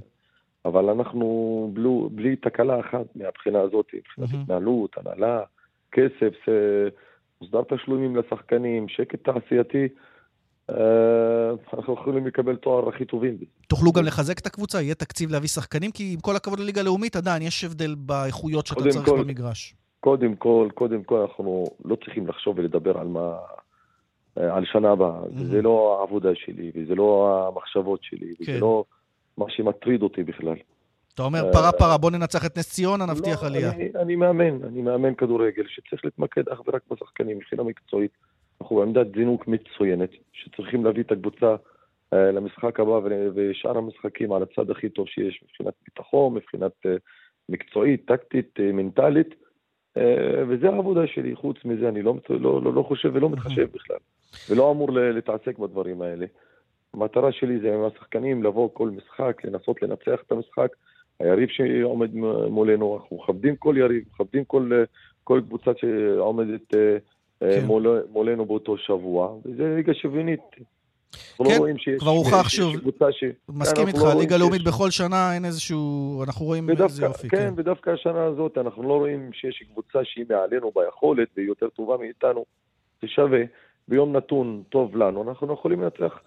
[0.64, 4.42] אבל אנחנו בלו, בלי תקלה אחת מהבחינה הזאת, מבחינת mm-hmm.
[4.42, 5.40] התנהלות, הנהלה,
[5.92, 6.34] כסף,
[7.40, 9.88] מוסדר תשלומים לשחקנים, שקט תעשייתי,
[10.70, 13.36] אה, אנחנו יכולים לקבל תואר הכי טובים.
[13.68, 14.82] תוכלו גם לחזק את הקבוצה?
[14.82, 15.90] יהיה תקציב להביא שחקנים?
[15.90, 19.74] כי עם כל הכבוד לליגה הלאומית, עדיין יש הבדל באיכויות שאתה צריך כל, במגרש.
[20.00, 23.36] קודם כל, קודם כל, אנחנו לא צריכים לחשוב ולדבר על מה...
[24.38, 25.22] אה, על שנה הבאה.
[25.22, 25.44] Mm-hmm.
[25.50, 28.52] זה לא העבודה שלי, וזה לא המחשבות שלי, כן.
[28.52, 28.84] וזה לא
[29.38, 30.56] מה שמטריד אותי בכלל.
[31.14, 33.72] אתה אומר פרה פרה, בוא ננצח את נס ציונה, נבטיח לא, עלייה.
[33.72, 38.10] אני, אני מאמן, אני מאמן כדורגל שצריך להתמקד אך ורק בשחקנים מבחינה מקצועית.
[38.60, 41.56] אנחנו בעמדת זינוק מצוינת, שצריכים להביא את הקבוצה
[42.12, 43.00] אה, למשחק הבא
[43.34, 46.96] ושאר המשחקים על הצד הכי טוב שיש מבחינת ביטחון, מבחינת אה,
[47.48, 49.34] מקצועית, טקטית, אה, מנטלית,
[49.96, 51.34] אה, וזה העבודה שלי.
[51.36, 53.96] חוץ מזה אני לא, לא, לא, לא חושב ולא מתחשב בכלל,
[54.50, 56.26] ולא אמור להתעסק בדברים האלה.
[56.94, 60.68] המטרה שלי זה עם השחקנים לבוא כל משחק, לנסות לנצח את המשחק,
[61.20, 62.14] היריב שעומד
[62.50, 64.70] מולנו, אנחנו מכבדים כל יריב, מכבדים כל,
[65.24, 66.96] כל קבוצה שעומדת אה,
[67.42, 67.66] אה, כן.
[67.66, 70.40] מול, מולנו באותו שבוע, וזה ליגה שוויונית.
[71.38, 72.74] כן, לא כבר הוכח שוב.
[73.10, 73.24] ש...
[73.48, 74.68] מסכים איתך, לא ליגה לאומית שיש...
[74.68, 77.28] בכל שנה אין איזשהו, אנחנו רואים ודווקא, איזה יופי.
[77.28, 81.68] כן, כן, ודווקא השנה הזאת אנחנו לא רואים שיש קבוצה שהיא מעלינו ביכולת והיא יותר
[81.68, 82.44] טובה מאיתנו.
[83.02, 83.08] זה
[83.88, 86.20] ביום נתון טוב לנו, אנחנו יכולים לנצח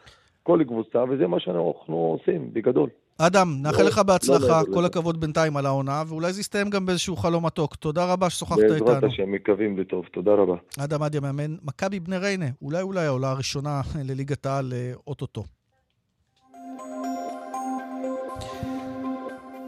[0.43, 2.89] כל קבוצה, וזה מה שאנחנו עושים, בגדול.
[3.17, 6.85] אדם, נאחל לא, לך בהצלחה, לא כל הכבוד בינתיים על העונה, ואולי זה יסתיים גם
[6.85, 7.75] באיזשהו חלום מתוק.
[7.75, 8.85] תודה רבה ששוחחת איתנו.
[8.85, 10.05] בעזרת השם, מקווים לטוב.
[10.13, 10.55] תודה רבה.
[10.79, 15.43] אדם אדיה מאמן, מכבי בני ריינה, אולי אולי העולה הראשונה לליגת העל אה, אוטוטו.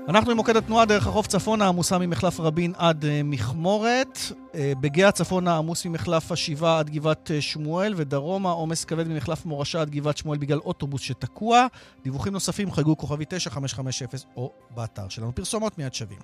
[0.09, 4.19] אנחנו עם מוקד התנועה דרך החוף צפונה עמוסה ממחלף רבין עד uh, מכמורת.
[4.27, 9.81] Uh, בגאה צפונה עמוס ממחלף השבעה עד גבעת uh, שמואל, ודרומה עומס כבד ממחלף מורשה
[9.81, 11.67] עד גבעת שמואל בגלל אוטובוס שתקוע.
[12.03, 15.35] דיווחים נוספים חייגו כוכבי 9550 או באתר שלנו.
[15.35, 16.19] פרסומות מיד שווים.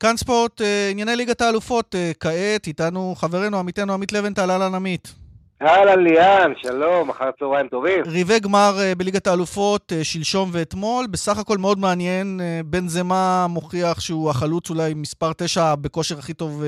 [0.00, 5.25] כאן ספורט, ענייני ליגת האלופות, כעת איתנו חברנו, עמיתנו עמית לבנטל, אהלן עמית.
[5.62, 8.02] אהלן ליאן, שלום, אחר צהריים טובים.
[8.06, 13.46] ריבי גמר uh, בליגת האלופות uh, שלשום ואתמול, בסך הכל מאוד מעניין, uh, בן זמה
[13.48, 16.64] מוכיח שהוא החלוץ אולי מספר 9 בכושר הכי טוב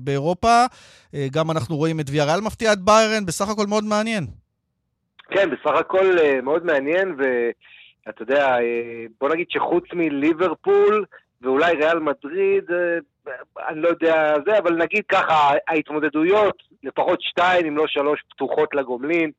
[0.00, 0.64] באירופה,
[1.32, 4.26] גם אנחנו רואים את ויאריאל מפתיע את ביירן, בסך הכל מאוד מעניין.
[5.30, 6.06] כן, בסך הכל
[6.42, 8.56] מאוד מעניין, ואתה יודע,
[9.20, 11.04] בוא נגיד שחוץ מליברפול,
[11.42, 12.64] ואולי ריאל מדריד,
[13.68, 19.30] אני לא יודע זה, אבל נגיד ככה, ההתמודדויות, לפחות שתיים אם לא שלוש פתוחות לגומלין,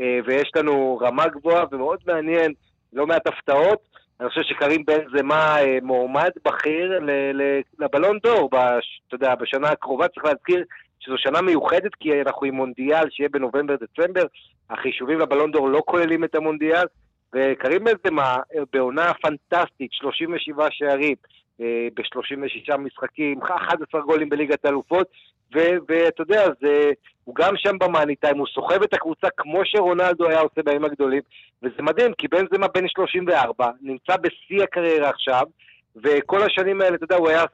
[0.00, 2.52] אה, ויש לנו רמה גבוהה ומאוד מעניין,
[2.92, 3.78] לא מעט הפתעות.
[4.20, 7.00] אני חושב שקרים בן זמה אה, מועמד בכיר
[7.78, 10.64] לבלון דור, אתה יודע, בשנה הקרובה צריך להזכיר
[11.00, 14.26] שזו שנה מיוחדת כי אנחנו עם מונדיאל שיהיה בנובמבר-דצמבר,
[14.70, 16.84] החישובים לבלון דור לא כוללים את המונדיאל,
[17.34, 21.14] וקרים בן זמה אה, בעונה פנטסטית, 37 שערים,
[21.60, 25.06] אה, ב-36 משחקים, 11 גולים בליגת האלופות,
[25.52, 26.92] ואתה יודע, זה,
[27.24, 31.22] הוא גם שם במאני טיים, הוא סוחב את הקבוצה כמו שרונלדו היה עושה בימים הגדולים,
[31.62, 35.42] וזה מדהים, כי בן זמה בן 34, נמצא בשיא הקריירה עכשיו,
[35.96, 37.44] וכל השנים האלה, אתה יודע, הוא היה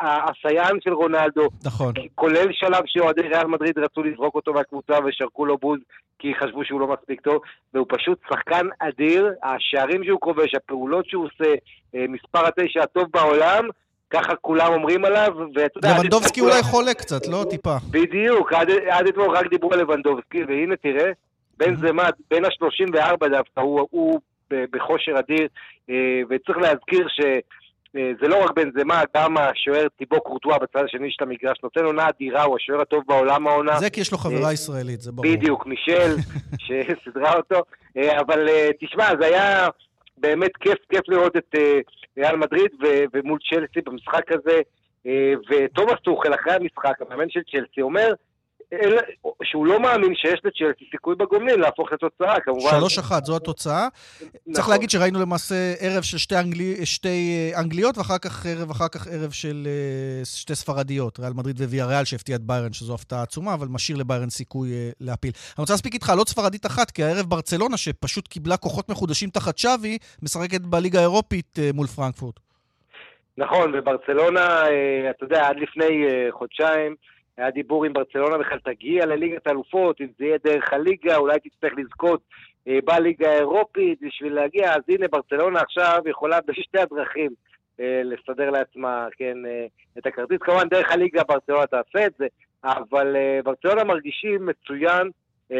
[0.00, 1.48] הסיין של רונלדו.
[1.64, 1.92] נכון.
[2.14, 5.78] כולל שלב שאוהדי ריאל מדריד רצו לזרוק אותו מהקבוצה ושרקו לו בוז
[6.18, 7.40] כי חשבו שהוא לא מספיק טוב,
[7.74, 11.54] והוא פשוט שחקן אדיר, השערים שהוא כובש, הפעולות שהוא עושה,
[11.94, 13.68] אה, מספר התשע הטוב בעולם,
[14.10, 15.98] ככה כולם אומרים עליו, ואתה יודע...
[15.98, 17.44] לבנדובסקי אולי חולה קצת, לא?
[17.50, 17.76] טיפה.
[17.90, 21.10] בדיוק, עד, עד אתמול רק דיברו על לבנדובסקי, והנה תראה,
[21.56, 25.48] בן זמד, בין ה-34 דווקא, הוא, הוא בכושר אדיר,
[26.30, 27.20] וצריך להזכיר ש...
[28.20, 32.08] זה לא רק בן זמה, גם השוער טיבו קורטואה בצד השני של המגרש, נותן עונה
[32.08, 33.78] אדירה, הוא השוער הטוב בעולם העונה.
[33.78, 35.32] זה כי יש לו חברה ישראלית, זה ברור.
[35.32, 36.16] בדיוק, מישל,
[36.66, 37.62] שסידרה אותו.
[37.96, 38.48] אבל
[38.80, 39.68] תשמע, זה היה
[40.18, 41.54] באמת כיף, כיף לראות את
[42.18, 42.70] ריאל מדריד
[43.12, 44.60] ומול צ'לסי במשחק הזה.
[45.50, 48.12] ותומאס טוחל, אחרי המשחק, המאמן של צ'לסי, אומר,
[49.42, 52.70] שהוא לא מאמין שיש לצ'לסי סיכוי בגומלין להפוך לתוצאה, כמובן.
[52.70, 53.88] שלוש אחת, זו התוצאה.
[54.20, 54.52] נכון.
[54.52, 57.08] צריך להגיד שראינו למעשה ערב של שתי, אנגלי, שתי
[57.54, 61.86] אה, אנגליות, ואחר כך ערב, אחר כך ערב של אה, שתי ספרדיות, ריאל מדריד וויה
[61.86, 65.30] ריאל, שהפתיע את ביירן, שזו הפתעה עצומה, אבל משאיר לביירן סיכוי אה, להפיל.
[65.34, 69.30] אני רוצה להספיק איתך על עוד ספרדית אחת, כי הערב ברצלונה, שפשוט קיבלה כוחות מחודשים
[69.30, 72.40] תחת שווי, משחקת בליגה האירופית מול פרנקפורט.
[73.38, 74.62] נכון, וברצלונה,
[75.10, 76.94] אתה יודע, עד לפני חודשיים,
[77.36, 81.72] היה דיבור עם ברצלונה בכלל תגיע לליגת האלופות, אם זה יהיה דרך הליגה, אולי תצטרך
[81.76, 82.20] לזכות
[82.68, 87.30] אה, בליגה האירופית בשביל להגיע, אז הנה ברצלונה עכשיו יכולה בשתי הדרכים
[87.80, 89.66] אה, לסדר לעצמה, כן, אה,
[89.98, 90.38] את הכרטיס.
[90.40, 92.26] כמובן דרך הליגה ברצלונה תעשה את זה,
[92.64, 95.10] אבל ברצלונה מרגישים מצוין,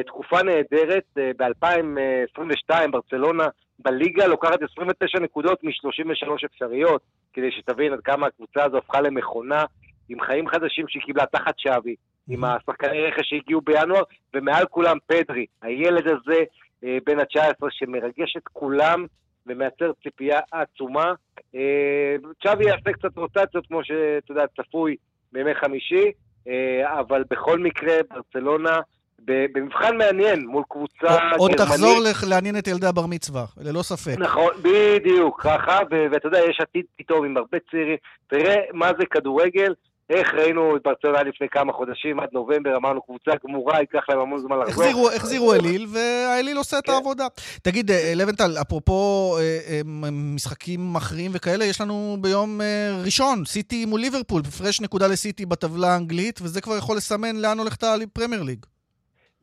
[0.07, 8.27] תקופה נהדרת, אה, ב-2022 ברצלונה בליגה לוקחת 29 נקודות מ-33 אפשריות, כדי שתבין עד כמה
[8.27, 9.65] הקבוצה הזו הפכה למכונה.
[10.09, 11.95] עם חיים חדשים שהיא קיבלה תחת שווי,
[12.29, 14.03] עם השחקני רכש שהגיעו בינואר,
[14.35, 16.45] ומעל כולם פדרי, הילד הזה
[16.85, 19.07] אה, בן ה-19 שמרגש את כולם
[19.47, 21.13] ומייצר ציפייה עצומה.
[21.55, 24.97] אה, צ'אבי יעשה קצת רוטציות, כמו שאתה יודע, צפוי
[25.33, 26.11] בימי חמישי,
[26.49, 28.81] אה, אבל בכל מקרה, ברצלונה...
[29.27, 31.39] במבחן מעניין מול קבוצה גרמנית.
[31.39, 34.19] עוד תחזור לעניין את ילדי הבר מצווה, ללא ספק.
[34.19, 37.97] נכון, בדיוק, ככה, ואתה יודע, יש עתיד פתאום עם הרבה צעירים.
[38.27, 39.75] תראה מה זה כדורגל,
[40.11, 44.39] איך ראינו את ברצלונה לפני כמה חודשים, עד נובמבר, אמרנו קבוצה גמורה, ייקח להם המון
[44.39, 44.85] זמן לחזור.
[44.85, 46.83] החזירו, החזירו אליל, והאליל עושה כן.
[46.85, 47.27] את העבודה.
[47.63, 49.81] תגיד, אה, לבנטל, אפרופו אה, אה,
[50.13, 52.61] משחקים מכריעים וכאלה, יש לנו ביום
[53.05, 57.83] ראשון, סיטי מול ליברפול, הפרש נקודה לסיטי בטבלה האנגלית, וזה כבר יכול לסמן לאן הולכת
[57.83, 58.67] הפרמייר ליג.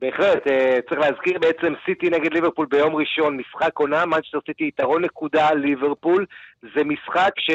[0.02, 0.44] בהחלט,
[0.90, 6.26] צריך להזכיר בעצם סיטי נגד ליברפול ביום ראשון, משחק עונה, מנצ'סטר סיטי יתרון נקודה ליברפול,
[6.76, 7.52] זה משחק ש...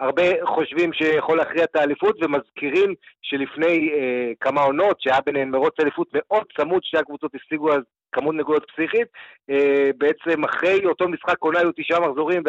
[0.00, 6.08] הרבה חושבים שיכול להכריע את האליפות, ומזכירים שלפני אה, כמה עונות, שהיה ביניהן מרוץ אליפות
[6.14, 7.82] מאוד צמוד, שתי הקבוצות השיגו אז
[8.12, 9.08] כמות נקודות פסיכית,
[9.50, 12.42] אה, בעצם אחרי אותו משחק עונה היו תשעה מחזורים,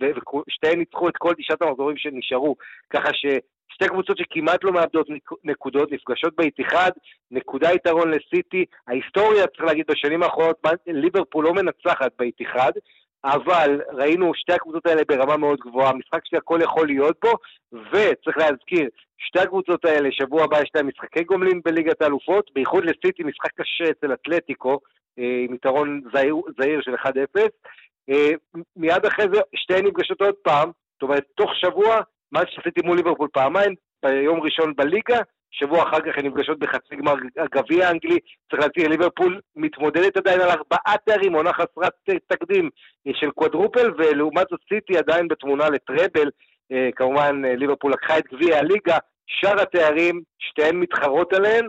[0.00, 2.56] ושתיהן ניצחו את כל תשעת המחזורים שנשארו,
[2.90, 3.26] ככה ש...
[3.68, 5.06] שתי קבוצות שכמעט לא מאבדות
[5.44, 6.90] נקודות, נפגשות באיתיחד,
[7.30, 8.64] נקודה יתרון לסיטי.
[8.88, 12.72] ההיסטוריה, צריך להגיד, בשנים האחרונות, ליברפול לא מנצחת באיתיחד,
[13.24, 17.32] אבל ראינו שתי הקבוצות האלה ברמה מאוד גבוהה, משחק שהכל יכול להיות בו,
[17.72, 23.22] וצריך להזכיר, שתי הקבוצות האלה, שבוע הבא יש להם משחקי גומלין בליגת האלופות, בייחוד לסיטי
[23.22, 24.80] משחק קשה אצל אתלטיקו,
[25.18, 26.02] אה, עם יתרון
[26.58, 27.08] זהיר, של 1-0.
[28.10, 28.30] אה,
[28.76, 32.00] מיד אחרי זה שתיהן נפגשות עוד פעם, זאת אומרת, תוך שבוע,
[32.32, 35.18] מה שעשיתי מול ליברפול פעמיים, ביום ראשון בליגה,
[35.50, 38.18] שבוע אחר כך הן נפגשות בחצי גמר הגביע האנגלי.
[38.50, 41.92] צריך להזכיר, ליברפול מתמודדת עדיין על ארבעה תארים, עונה חסרת
[42.26, 42.70] תקדים
[43.12, 46.30] של quadruple, ולעומת זאת סיטי עדיין בתמונה ל treble.
[46.72, 51.68] אה, כמובן, אה, ליברפול לקחה את גביע הליגה, שאר התארים, שתיהן מתחרות עליהן.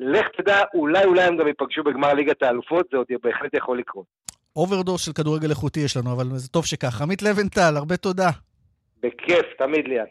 [0.00, 4.06] לך תדע, אולי אולי הם גם ייפגשו בגמר ליגת האלופות, זה עוד בהחלט יכול לקרות.
[4.56, 7.02] אוברדוז של כדורגל איכותי יש לנו, אבל זה טוב שכך.
[7.02, 8.30] עמית לבנטל, הרבה תודה.
[9.02, 10.06] בכיף, תמיד ליאן.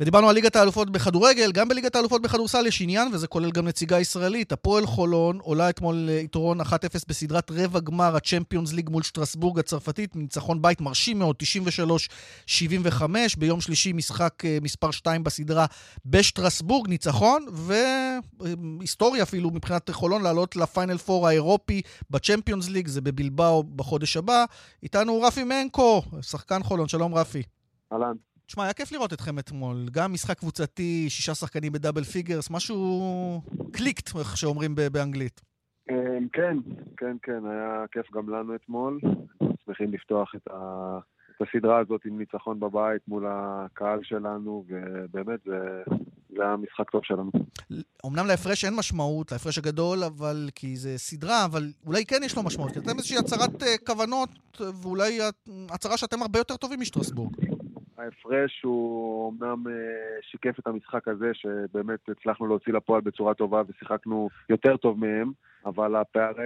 [0.00, 4.00] ודיברנו על ליגת האלופות בכדורגל, גם בליגת האלופות בכדורסל יש עניין, וזה כולל גם נציגה
[4.00, 4.52] ישראלית.
[4.52, 6.64] הפועל חולון עולה אתמול יתרון 1-0
[7.08, 11.36] בסדרת רבע גמר הצ'מפיונס ליג מול שטרסבורג הצרפתית, ניצחון בית מרשים מאוד,
[12.46, 13.02] 93-75.
[13.38, 15.66] ביום שלישי משחק אה, מספר 2 בסדרה
[16.06, 17.46] בשטרסבורג, ניצחון,
[18.40, 24.44] והיסטוריה אפילו מבחינת חולון לעלות לפיינל פור האירופי בצ'מפיונס ליג, זה בבלבאו בחודש הבא.
[24.82, 27.42] איתנו רפי מנקו, שחקן חולון, שלום רפי.
[27.92, 28.29] אהלן.
[28.50, 29.76] תשמע, היה כיף לראות אתכם אתמול.
[29.92, 35.40] גם משחק קבוצתי, שישה שחקנים ב double figures, משהו clicked, איך שאומרים באנגלית.
[35.90, 36.56] אמ, כן,
[36.96, 39.00] כן, כן, היה כיף גם לנו אתמול.
[39.64, 40.98] שמחים לפתוח את, ה...
[41.36, 45.82] את הסדרה הזאת עם ניצחון בבית מול הקהל שלנו, ובאמת זה,
[46.36, 47.30] זה היה משחק טוב שלנו.
[48.06, 52.42] אמנם להפרש אין משמעות, להפרש הגדול, אבל כי זה סדרה, אבל אולי כן יש לו
[52.42, 52.72] משמעות.
[52.72, 55.18] כי אתם איזושהי הצהרת אה, כוונות, ואולי
[55.70, 57.49] הצהרה שאתם הרבה יותר טובים משטרסבורג.
[58.00, 59.72] ההפרש הוא אמנם אה,
[60.22, 65.32] שיקף את המשחק הזה, שבאמת הצלחנו להוציא לפועל בצורה טובה ושיחקנו יותר טוב מהם,
[65.66, 66.44] אבל הפערי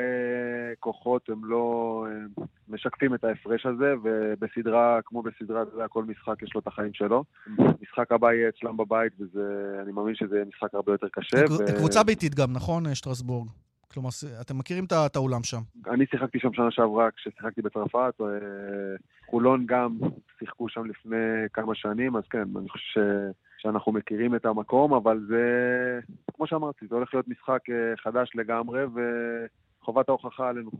[0.81, 6.61] כוחות הם לא הם משקפים את ההפרש הזה, ובסדרה, כמו בסדרה, כל משחק יש לו
[6.61, 7.25] את החיים שלו.
[7.59, 11.45] המשחק הבא יהיה אצלם בבית, ואני מאמין שזה יהיה משחק הרבה יותר קשה.
[11.51, 11.77] ו...
[11.79, 13.49] קבוצה ביתית גם, נכון, שטרסבורג?
[13.95, 14.09] כלומר,
[14.41, 15.61] אתם מכירים את האולם שם.
[15.91, 18.27] אני שיחקתי שם שנה שעברה כששיחקתי בצרפת, אה,
[19.31, 19.99] חולון גם
[20.45, 21.17] שיחקו שם לפני
[21.53, 22.99] כמה שנים, אז כן, אני חושב ש...
[23.59, 25.43] שאנחנו מכירים את המקום, אבל זה,
[26.35, 29.01] כמו שאמרתי, זה הולך להיות משחק אה, חדש לגמרי, ו...
[29.85, 30.71] חובת ההוכחה עלינו.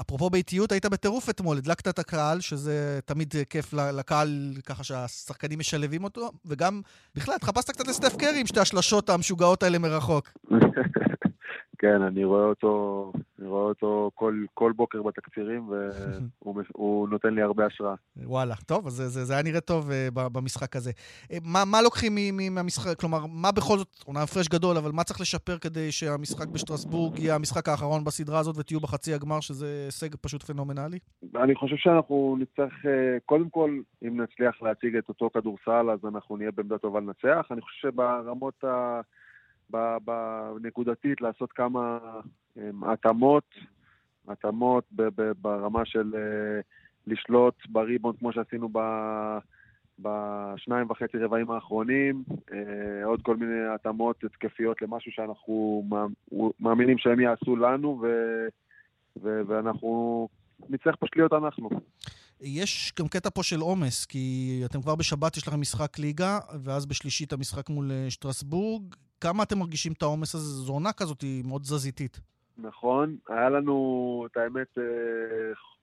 [0.00, 4.28] אפרופו ביתיות, היית בטירוף אתמול, הדלקת את הקהל, שזה תמיד כיף לקהל,
[4.66, 6.80] ככה שהשחקנים משלבים אותו, וגם,
[7.16, 10.28] בכלל, התחפשת קצת לסטף קרי עם שתי השלשות המשוגעות האלה מרחוק.
[11.78, 17.66] כן, אני רואה אותו, אני רואה אותו כל, כל בוקר בתקצירים, והוא נותן לי הרבה
[17.66, 17.94] השראה.
[18.16, 20.90] וואלה, טוב, אז זה, זה, זה היה נראה טוב uh, במשחק הזה.
[20.90, 22.12] Uh, מה, מה לוקחים
[22.50, 27.18] מהמשחק, כלומר, מה בכל זאת, אומנם הפרש גדול, אבל מה צריך לשפר כדי שהמשחק בשטרסבורג
[27.18, 30.98] יהיה המשחק האחרון בסדרה הזאת ותהיו בחצי הגמר, שזה הישג פשוט פנומנלי?
[31.36, 32.88] אני חושב שאנחנו נצטרך, uh,
[33.26, 37.46] קודם כל, אם נצליח להציג את אותו כדורסל, אז אנחנו נהיה בעמדה טובה לנצח.
[37.50, 39.00] אני חושב שברמות ה...
[39.70, 41.98] בנקודתית לעשות כמה
[42.56, 43.44] אמ, התאמות,
[44.28, 44.84] התאמות
[45.42, 46.60] ברמה של אה,
[47.06, 48.68] לשלוט בריבון כמו שעשינו.
[49.98, 55.84] בשניים וחצי רבעים האחרונים, אה, עוד כל מיני התאמות התקפיות למשהו שאנחנו
[56.60, 58.06] מאמינים שהם יעשו לנו, ו,
[59.22, 60.28] ו, ואנחנו
[60.68, 61.68] נצטרך פשוט להיות אנחנו.
[62.40, 66.86] יש גם קטע פה של עומס, כי אתם כבר בשבת, יש לכם משחק ליגה, ואז
[66.86, 68.94] בשלישית המשחק מול אה, שטרסבורג.
[69.20, 70.44] כמה אתם מרגישים את העומס הזה?
[70.44, 72.20] זו עונה כזאת, היא מאוד תזזיתית.
[72.58, 74.84] נכון, היה לנו, את האמת, אה,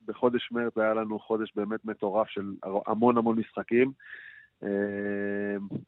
[0.05, 2.53] בחודש מרץ היה לנו חודש באמת מטורף של
[2.87, 3.91] המון המון משחקים.
[4.63, 4.69] אה,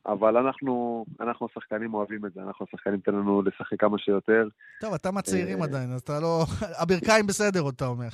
[0.05, 4.47] אבל אנחנו, אנחנו השחקנים אוהבים את זה, אנחנו השחקנים תן לנו לשחק כמה שיותר.
[4.81, 6.45] טוב, אתה מהצעירים עדיין, אז אתה לא...
[6.81, 8.09] הברכיים בסדר, אתה אומר.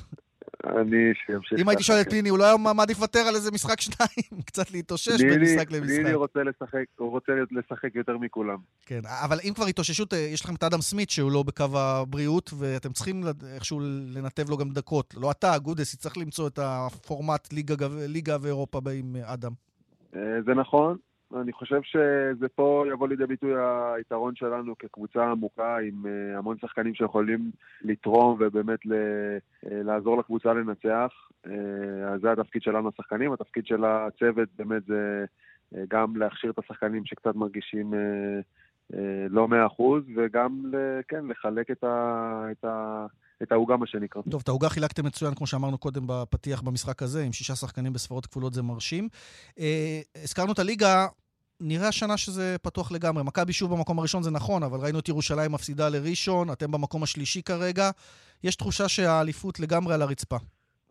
[0.68, 1.60] אני שימשיך...
[1.60, 4.72] אם הייתי שואל את פיני, הוא לא היה מעדיף לוותר על איזה משחק שניים, קצת
[4.72, 5.96] להתאושש בין משחק למשחק.
[5.96, 8.58] פיני רוצה לשחק, הוא רוצה לשחק יותר מכולם.
[8.86, 12.52] כן, אבל אם כבר התאוששות, אה, יש לכם את אדם סמית שהוא לא בקו הבריאות,
[12.58, 13.24] ואתם צריכים
[13.56, 13.80] איכשהו
[14.16, 15.14] לנתב לו גם דקות.
[15.18, 17.54] לא אתה, גודס, יצטרך למצוא את הפורמט
[18.08, 19.52] ליגה ואירופה עם אדם.
[20.16, 20.98] אה, זה נכון,
[21.42, 23.52] אני חושב שזה פה יבוא לידי ביטוי
[23.96, 29.38] היתרון שלנו כקבוצה עמוקה עם אה, המון שחקנים שיכולים לתרום ובאמת אה,
[29.84, 31.12] לעזור לקבוצה לנצח.
[32.14, 35.26] אז זה התפקיד שלנו השחקנים, התפקיד של הצוות באמת זה
[35.88, 37.94] גם להכשיר את השחקנים שקצת מרגישים
[39.30, 40.72] לא מאה אחוז, וגם,
[41.08, 42.46] כן, לחלק את ה...
[42.52, 43.06] את ה
[43.44, 44.22] את העוגה, מה שנקרא.
[44.30, 48.26] טוב, את העוגה חילקתם מצוין, כמו שאמרנו קודם בפתיח במשחק הזה, עם שישה שחקנים בספרות
[48.26, 49.10] כפולות זה מרשים.
[49.60, 51.08] אה, הזכרנו את הליגה,
[51.64, 53.24] נראה השנה שזה פתוח לגמרי.
[53.24, 57.42] מכבי שוב במקום הראשון זה נכון, אבל ראינו את ירושלים מפסידה לראשון, אתם במקום השלישי
[57.44, 57.90] כרגע.
[58.44, 60.38] יש תחושה שהאליפות לגמרי על הרצפה.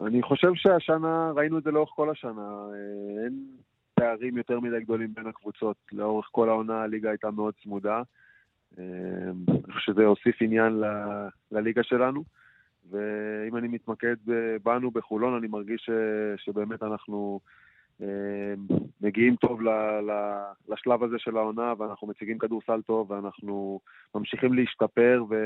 [0.01, 2.49] אני חושב שהשנה, ראינו את זה לאורך כל השנה.
[2.73, 3.47] אה, אין
[3.95, 5.77] פערים יותר מדי גדולים בין הקבוצות.
[5.93, 8.03] לאורך כל העונה הליגה הייתה מאוד צמודה.
[8.79, 8.85] אה,
[9.49, 10.85] אני חושב שזה הוסיף עניין ל,
[11.53, 12.25] לליגה שלנו.
[12.91, 14.17] ואם אני מתמקד
[14.63, 15.91] בנו בחולון, אני מרגיש ש,
[16.45, 17.63] שבאמת אנחנו אה,
[19.01, 19.69] מגיעים טוב ל,
[20.01, 20.11] ל,
[20.69, 23.81] לשלב הזה של העונה, ואנחנו מציגים כדורסל טוב, ואנחנו
[24.15, 25.37] ממשיכים להשתפר ו,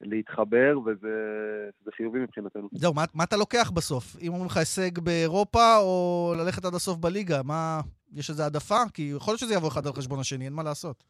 [0.00, 2.68] ולהתחבר, וזה חיובי מבחינתנו.
[2.72, 4.16] זהו, מה, מה אתה לוקח בסוף?
[4.20, 7.42] אם אומרים לך הישג באירופה, או ללכת עד הסוף בליגה?
[7.44, 7.80] מה...
[8.12, 8.76] יש איזו העדפה?
[8.94, 11.04] כי יכול להיות שזה יבוא אחד על חשבון השני, אין מה לעשות.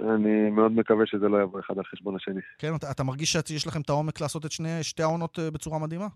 [0.00, 2.40] אני מאוד מקווה שזה לא יבוא אחד על חשבון השני.
[2.58, 5.78] כן, אתה, אתה מרגיש שיש לכם את העומק לעשות את שני, שתי העונות אה, בצורה
[5.78, 6.06] מדהימה?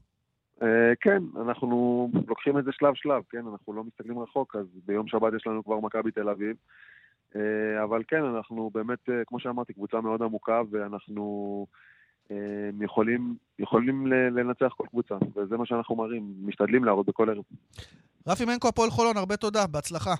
[0.61, 0.65] Uh,
[1.01, 5.47] כן, אנחנו לוקחים את זה שלב-שלב, כן, אנחנו לא מסתכלים רחוק, אז ביום שבת יש
[5.47, 6.57] לנו כבר מכבי תל אביב.
[7.33, 7.37] Uh,
[7.85, 11.67] אבל כן, אנחנו באמת, uh, כמו שאמרתי, קבוצה מאוד עמוקה, ואנחנו
[12.81, 17.45] יכולים, יכולים לנצח כל קבוצה, וזה מה שאנחנו מראים, משתדלים להראות בכל ערב.
[18.29, 20.15] רפי מנקו, הפועל חולון, הרבה תודה, בהצלחה.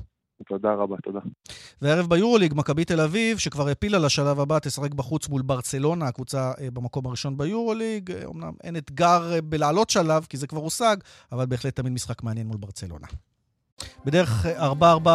[0.45, 1.21] תודה רבה, תודה.
[1.83, 6.71] וערב ביורוליג, מכבי תל אביב, שכבר העפילה לשלב הבא, תשחק בחוץ מול ברצלונה, הקבוצה אה,
[6.71, 8.13] במקום הראשון ביורוליג.
[8.13, 10.97] אמנם אה, אין אתגר אה, בלעלות שלב, כי זה כבר הושג,
[11.33, 13.07] אבל בהחלט תמיד משחק מעניין מול ברצלונה.
[14.05, 15.07] בדרך 4-4-3,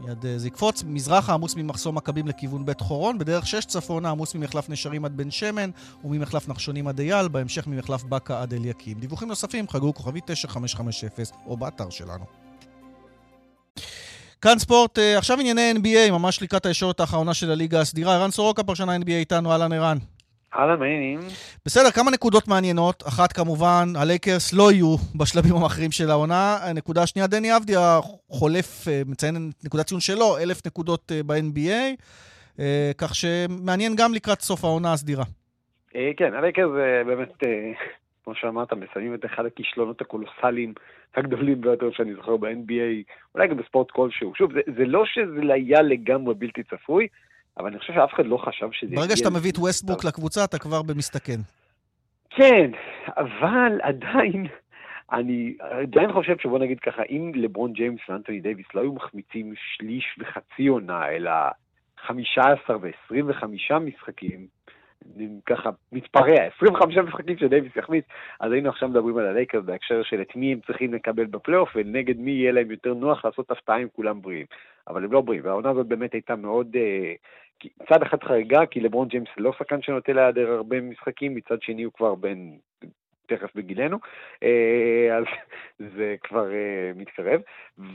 [0.00, 4.68] מיד זה יקפוץ, מזרחה עמוס ממחסום מכבים לכיוון בית חורון, בדרך 6 צפונה עמוס ממחלף
[4.68, 5.70] נשרים עד בן שמן
[6.04, 8.98] וממחלף נחשונים עד אייל, בהמשך ממחלף בקה עד אליקים.
[8.98, 11.08] דיווחים נוספים חייגו כוכבית 9550
[11.46, 12.49] או באתר שלנו.
[14.42, 18.14] כאן ספורט, אה, עכשיו ענייני NBA, ממש לקראת הישורת האחרונה של הליגה הסדירה.
[18.14, 19.96] ערן סורוקה, פרשן ה-NBA איתנו, אהלן ערן.
[20.56, 21.18] אהלן, מה העניינים.
[21.66, 23.02] בסדר, כמה נקודות מעניינות.
[23.08, 26.58] אחת, כמובן, הלייקרס לא יהיו בשלבים המאוחרים של העונה.
[26.62, 32.62] הנקודה השנייה, דני אבדיה חולף, אה, מציין נקודת ציון שלו, אלף נקודות אה, ב-NBA,
[32.98, 35.24] כך שמעניין גם לקראת סוף העונה הסדירה.
[36.16, 36.70] כן, הלייקרס
[37.06, 37.32] באמת
[38.24, 40.74] כמו שאמרת, מסיימים את אחד הכישלונות הקולוסליים
[41.16, 44.32] הגדולים ביותר שאני זוכר ב-NBA, אולי גם בספורט כלשהו.
[44.34, 47.08] שוב, זה, זה לא שזה היה לגמרי בלתי צפוי,
[47.58, 48.96] אבל אני חושב שאף אחד לא חשב שזה...
[48.96, 51.40] ברגע שאתה מביא את ווסטבוק לקבוצה, אתה כבר במסתכן.
[52.30, 52.70] כן,
[53.16, 54.46] אבל עדיין,
[55.12, 60.04] אני עדיין חושב שבוא נגיד ככה, אם לברון ג'יימס ואנטוני דייוויס לא היו מחמיצים שליש
[60.18, 61.30] וחצי עונה, אלא
[62.06, 64.46] 15 ו-25 משחקים,
[65.46, 68.04] ככה מתפרע, 25 משחקים שדייוויס יחמיץ,
[68.40, 72.18] אז היינו עכשיו מדברים על הלייקרס בהקשר של את מי הם צריכים לקבל בפלייאוף ונגד
[72.18, 74.46] מי יהיה להם יותר נוח לעשות הפתעה אם כולם בריאים.
[74.88, 76.76] אבל הם לא בריאים, והעונה הזאת באמת הייתה מאוד...
[76.76, 77.12] אה,
[77.88, 81.92] צד אחד חריגה, כי לברון ג'יימס לא שחקן שנוטה להיעדר הרבה משחקים, מצד שני הוא
[81.92, 82.38] כבר בן
[83.30, 83.98] תכף בגילנו,
[84.42, 85.24] אה, אז
[85.96, 87.40] זה כבר אה, מתקרב.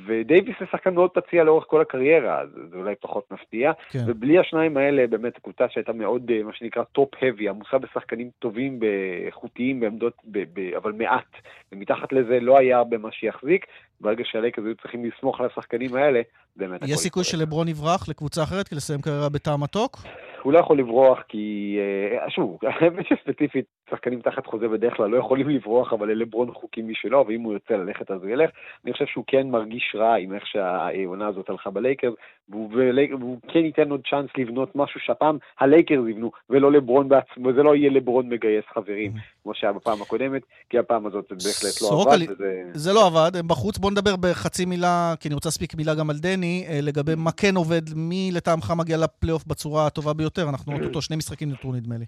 [0.06, 3.72] ודייוויס זה שחקן מאוד פציע לאורך כל הקריירה, אז זה אולי פחות מפתיע.
[3.90, 4.00] כן.
[4.08, 8.80] ובלי השניים האלה, באמת, קבוצה שהייתה מאוד, אה, מה שנקרא, top-heavy, עמוסה בשחקנים טובים,
[9.26, 11.36] איכותיים בעמדות, ב- ב- אבל מעט.
[11.72, 13.66] ומתחת לזה לא היה הרבה מה שיחזיק.
[14.02, 16.22] ברגע שהלייקרס היו צריכים לסמוך על השחקנים האלה,
[16.56, 19.98] באמת יש סיכוי שלברון יברח לקבוצה אחרת כדי לסיים קריירה בטעם מתוק?
[20.46, 21.78] הוא לא יכול לברוח כי,
[22.22, 26.90] אה, שוב, האמת שספציפית, שחקנים תחת חוזה בדרך כלל לא יכולים לברוח, אבל ללברון חוקים
[26.90, 28.50] משלו, ואם הוא יוצא ללכת אז הוא ילך.
[28.86, 32.14] אני חושב שהוא כן מרגיש רע עם איך שהעונה הזאת הלכה בלייקרס,
[32.50, 37.76] והוא, כן ייתן עוד צ'אנס לבנות משהו שהפעם הלייקרס יבנו, ולא לברון בעצמו, וזה לא
[37.76, 39.12] יהיה לברון מגייס חברים,
[39.44, 42.26] כמו שהיה בפעם הקודמת, כי הפעם הזאת זה בהחלט לא עבד.
[42.74, 43.78] זה לא עבד, הם בחוץ.
[43.86, 47.32] בוא נדבר בחצי מילה, כי אני רוצה להספיק מילה גם על דני, אה, לגבי מה
[47.32, 50.50] כן עובד, מי לטעמך מגיע לפלייאוף בצורה הטובה ביותר.
[50.50, 52.06] אנחנו אוטוטו שני משחקים נותרו, נדמה לי.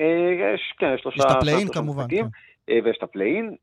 [0.00, 1.18] אה, יש, כן, יש שלושה...
[1.18, 2.04] יש את ה play-in כמובן.
[2.08, 2.26] כן.
[2.70, 3.54] אה, ויש את ה play-in.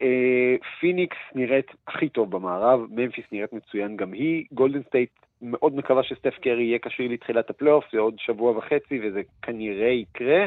[0.79, 4.45] פיניקס נראית הכי טוב במערב, ממפיס נראית מצוין גם היא.
[4.51, 5.09] גולדן סטייט
[5.41, 10.45] מאוד מקווה שסטף קרי יהיה כשיר לתחילת הפלייאוף, זה עוד שבוע וחצי וזה כנראה יקרה.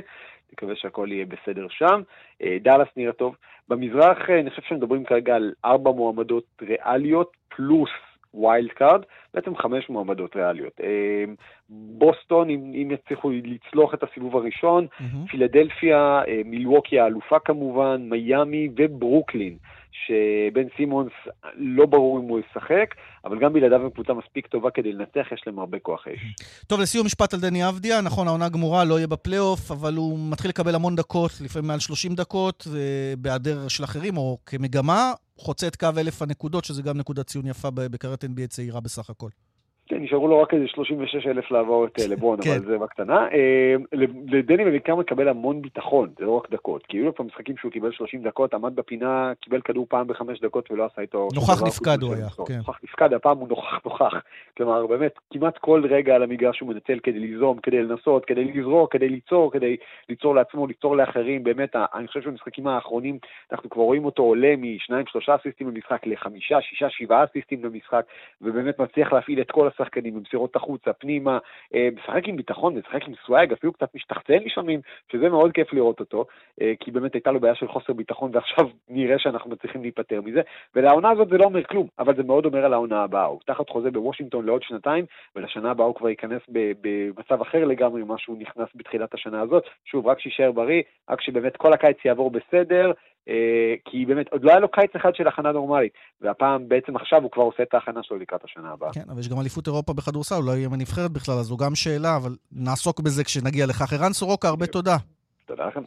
[0.53, 2.03] נקווה שהכל יהיה בסדר שם.
[2.63, 3.37] דאלאס נראה טוב.
[3.69, 7.91] במזרח, אני חושב שמדברים כרגע על ארבע מועמדות ריאליות, פלוס
[8.37, 9.03] wild card,
[9.35, 10.81] בעצם חמש מועמדות ריאליות.
[10.81, 11.35] אמ,
[11.69, 15.31] בוסטון, אם, אם יצליחו לצלוח את הסיבוב הראשון, mm-hmm.
[15.31, 19.57] פילדלפיה, אה, מילווקי האלופה כמובן, מיאמי וברוקלין.
[20.07, 21.13] שבן סימונס
[21.55, 22.95] לא ברור אם הוא ישחק,
[23.25, 26.21] אבל גם בלעדיו הם קבוצה מספיק טובה כדי לנצח, יש להם הרבה כוח אש.
[26.67, 30.49] טוב, לסיום משפט על דני אבדיה, נכון, העונה גמורה, לא יהיה בפלייאוף, אבל הוא מתחיל
[30.49, 32.67] לקבל המון דקות, לפעמים מעל 30 דקות,
[33.19, 37.71] בהיעדר של אחרים, או כמגמה, חוצה את קו אלף הנקודות, שזה גם נקודת ציון יפה
[37.71, 39.29] בקריירת NBA צעירה בסך הכל.
[39.89, 42.65] כן, נשארו לו רק איזה 36 אלף לעבור את אה, לברון, אבל כן.
[42.67, 43.29] זה בקטנה.
[43.33, 43.75] אה,
[44.27, 46.87] לדני בעיקר מקבל המון ביטחון, זה לא רק דקות.
[46.87, 50.41] כי היו לו כבר משחקים שהוא קיבל 30 דקות, עמד בפינה, קיבל כדור פעם בחמש
[50.41, 51.29] דקות ולא עשה איתו...
[51.35, 52.57] נוכח נפקד הוא היה, כן.
[52.57, 54.15] נוכח נפקד, הפעם הוא נוכח נוכח.
[54.57, 58.93] כלומר, באמת, כמעט כל רגע על המגרש הוא מנצל כדי ליזום, כדי לנסות, כדי לזרוק,
[58.93, 59.77] כדי ליצור, כדי
[60.09, 61.45] ליצור לעצמו, ליצור לאחרים.
[61.45, 63.19] באמת, אני חושב שבמשחקים האחרונים
[63.53, 68.05] אנחנו כבר רואים אותו עולה משניים, שלושה אסיסטים במשחק לחמישה, שישה, שבעה אסיסטים במשחק,
[68.43, 71.39] ובאמת מצליח להפעיל את כל השחקנים במסירות החוצה, פנימה,
[71.75, 74.81] אה, משחק עם ביטחון, משחק עם סוואג, אפילו קצת משתחצן לפעמים,
[75.13, 76.25] שזה מאוד כיף לראות אותו,
[76.61, 80.41] אה, כי באמת הייתה לו בעיה של חוסר ביטחון, ועכשיו נראה שאנחנו מצליחים להיפטר מזה.
[80.75, 83.25] ולעונה הזאת זה לא אומר כלום, אבל זה מאוד אומר על העונה הבאה.
[83.25, 85.05] הוא תחת חוזה בוושינגטון לעוד שנתיים,
[85.37, 86.43] ולשנה הבאה הוא כבר ייכנס
[86.81, 89.65] במצב אחר לגמרי ממה שהוא נכנס בתחילת השנה הזאת.
[89.85, 92.93] שוב, רק שיישאר בריא, רק שבאמת כל הקיץ יעבור בסדר,
[93.85, 97.31] כי באמת, עוד לא היה לו קיץ אחד של הכנה נורמלית, והפעם בעצם עכשיו הוא
[97.31, 98.93] כבר עושה את ההכנה שלו לקראת השנה הבאה.
[98.93, 102.17] כן, אבל יש גם אליפות אירופה בכדורסל, אולי יהיה בנבחרת בכלל, אז זו גם שאלה,
[102.17, 103.93] אבל נעסוק בזה כשנגיע לכך.
[103.93, 104.97] ערן סורוקה, הרבה תודה.
[105.47, 105.81] תודה לכם.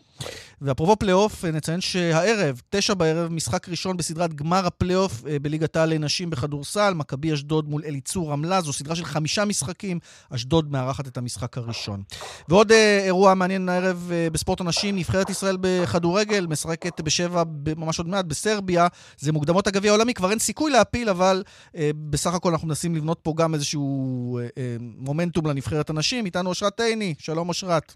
[0.61, 6.29] ואפרופו פלייאוף, נציין שהערב, תשע בערב, משחק ראשון בסדרת גמר הפלייאוף אה, בליגת העל לנשים
[6.29, 9.99] בכדורסל, מכבי אשדוד מול אליצור רמלה, זו סדרה של חמישה משחקים,
[10.29, 12.03] אשדוד מארחת את המשחק הראשון.
[12.49, 17.43] ועוד אה, אירוע מעניין הערב אה, בספורט הנשים, נבחרת ישראל בכדורגל, משחקת בשבע,
[17.77, 18.87] ממש עוד מעט, בסרביה,
[19.17, 21.43] זה מוקדמות הגביע העולמי, כבר אין סיכוי להפיל, אבל
[21.75, 26.25] אה, בסך הכל אנחנו מנסים לבנות פה גם איזשהו אה, אה, מומנטום לנבחרת הנשים.
[26.25, 27.95] איתנו אושרת עיני, שלום אושרת.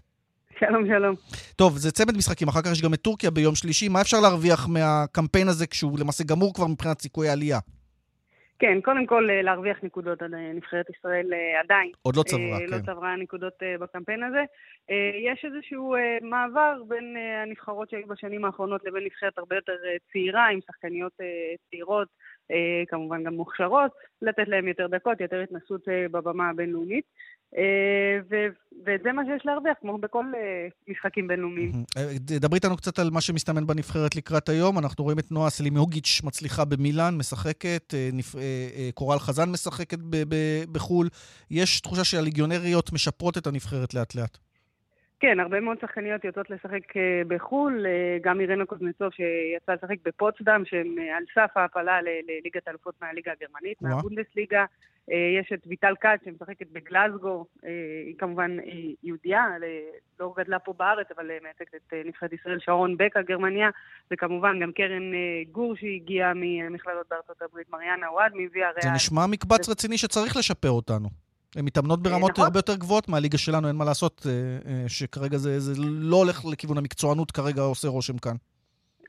[0.60, 1.14] שלום, שלום.
[1.56, 3.88] טוב, זה צמד משחקים, אחר כך יש גם את טורקיה ביום שלישי.
[3.88, 7.58] מה אפשר להרוויח מהקמפיין הזה כשהוא למעשה גמור כבר מבחינת סיכוי העלייה?
[8.58, 11.90] כן, קודם כל אה, להרוויח נקודות, אה, נבחרת ישראל אה, עדיין.
[12.02, 12.66] עוד לא צברה, כן.
[12.68, 14.42] לא צברה נקודות בקמפיין הזה.
[15.26, 19.72] יש איזשהו מעבר בין הנבחרות שהיו בשנים האחרונות לבין נבחרת הרבה יותר
[20.12, 21.12] צעירה, עם שחקניות
[21.70, 22.08] צעירות,
[22.88, 23.90] כמובן גם מוכשרות,
[24.22, 25.80] לתת להם יותר דקות, יותר התנסות
[26.10, 27.04] בבמה הבינלאומית.
[27.56, 28.18] אה,
[28.86, 31.72] וזה מה שיש להרוויח, כמו בכל אה, משחקים בינלאומיים.
[31.96, 34.78] אה, דברי איתנו קצת על מה שמסתמן בנבחרת לקראת היום.
[34.78, 37.94] אנחנו רואים את נועה סלימיוגיץ' מצליחה במילאן, משחקת,
[38.94, 39.98] קורל חזן משחקת
[40.72, 41.08] בחו"ל.
[41.50, 44.38] יש תחושה שהליגיונריות משפרות את הנבחרת לאט-לאט.
[45.20, 50.62] כן, הרבה מאוד שחקניות יוצאות לשחק אה, בחו"ל, אה, גם אירנה קוזנצוב שיצאה לשחק בפוצדם,
[50.64, 54.64] שהם אה, על סף ההעפלה לליגת האלופות מהליגה הגרמנית, מהבונדסליגה.
[55.08, 57.44] יש את ויטל כץ שמשחקת בגלזגו,
[58.06, 58.56] היא כמובן
[59.02, 59.46] יהודייה,
[60.20, 63.70] לא גדלה פה בארץ, אבל מייצגת את נבחרת ישראל, שרון בק הגרמניה,
[64.10, 65.12] וכמובן גם קרן
[65.52, 68.82] גור שהגיעה ממכללות בארצות הברית, מריאנה וואד מוויה ריאל.
[68.82, 71.23] זה נשמע מקבץ רציני שצריך לשפר אותנו.
[71.56, 72.44] הן מתאמנות ברמות נכון.
[72.44, 74.32] הרבה יותר גבוהות מהליגה שלנו, אין מה לעשות, אה,
[74.72, 78.36] אה, שכרגע זה, זה לא הולך לכיוון המקצוענות, כרגע עושה רושם כאן.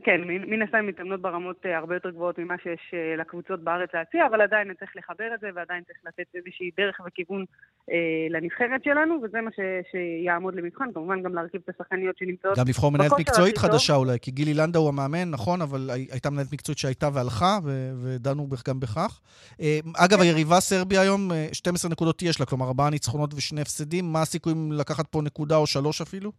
[0.06, 4.28] כן, מן הסתם מתאמנות ברמות אה, הרבה יותר גבוהות ממה שיש אה, לקבוצות בארץ להציע,
[4.28, 7.46] אבל עדיין צריך לחבר את זה, ועדיין צריך לתת איזושהי דרך וכיוון
[7.92, 7.96] אה,
[8.30, 9.60] לנבחרת שלנו, וזה מה ש,
[9.92, 12.58] שיעמוד למבחן, כמובן גם להרכיב את השחקניות שנמצאות...
[12.58, 16.54] גם לבחור מנהלת מקצועית חדשה אולי, כי גילי לנדה הוא המאמן, נכון, אבל הייתה מנהלת
[16.54, 19.22] מקצועית שהייתה והלכה, ו- ודנו גם בכך.
[19.62, 24.22] אה, אגב, היריבה סרביה היום, 12 נקודות יש לה, כלומר, ארבעה ניצחונות ושני הפסדים, מה
[24.22, 26.32] הסיכויים לקחת פה נקודה או שלוש אפילו?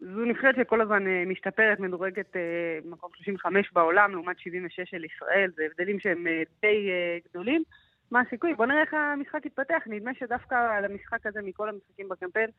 [0.00, 5.50] זו נבחרת שכל הזמן אה, משתפרת, מדורגת אה, במקום 35 בעולם לעומת 76 של ישראל,
[5.56, 6.90] זה הבדלים שהם אה, די
[7.30, 7.62] גדולים.
[8.10, 8.54] מה הסיכוי?
[8.54, 9.82] בוא נראה איך המשחק יתפתח.
[9.86, 12.50] נדמה שדווקא על המשחק הזה, מכל המשחקים בקמפיין,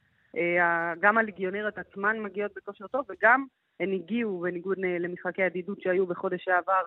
[0.99, 3.45] גם הליגיונרת עצמן מגיעות בכושר טוב, וגם
[3.79, 6.81] הן הגיעו, בניגוד למשחקי הידידות שהיו בחודש שעבר,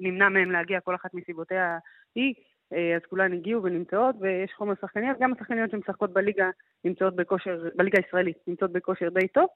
[0.00, 1.78] ונמנע מהם להגיע כל אחת מסיבותיה
[2.14, 2.34] היא.
[2.72, 6.50] אה, אז כולן הגיעו ונמצאות, ויש חומר שחקניות, גם השחקניות שמשחקות בליגה
[6.84, 9.46] נמצאות בכושר, בליגה הישראלית, נמצאות בכושר די טוב.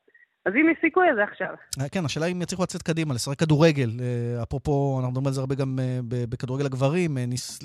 [0.44, 1.54] אז אם יש סיכוי, אז זה עכשיו.
[1.80, 3.90] אה, כן, השאלה אם יצליחו לצאת קדימה, לשחק כדורגל.
[4.00, 5.78] אה, אפרופו, אנחנו מדברים על זה הרבה גם
[6.30, 7.10] בכדורגל הגברים,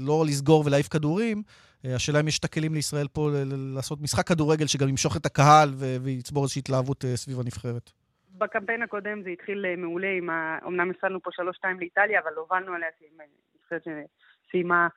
[0.06, 1.44] לא לסגור ולהעיף כדורים.
[1.84, 3.30] השאלה אם יש את הכלים לישראל פה
[3.76, 5.70] לעשות משחק כדורגל שגם ימשוך את הקהל
[6.04, 7.92] ויצבור איזושהי התלהבות סביב הנבחרת.
[8.38, 10.58] בקמפיין הקודם זה התחיל מעולה עם ה...
[10.68, 11.30] אמנם הפסדנו פה
[11.64, 13.26] 3-2 לאיטליה, אבל הובלנו עליה עם
[13.56, 14.88] נבחרת שסיימה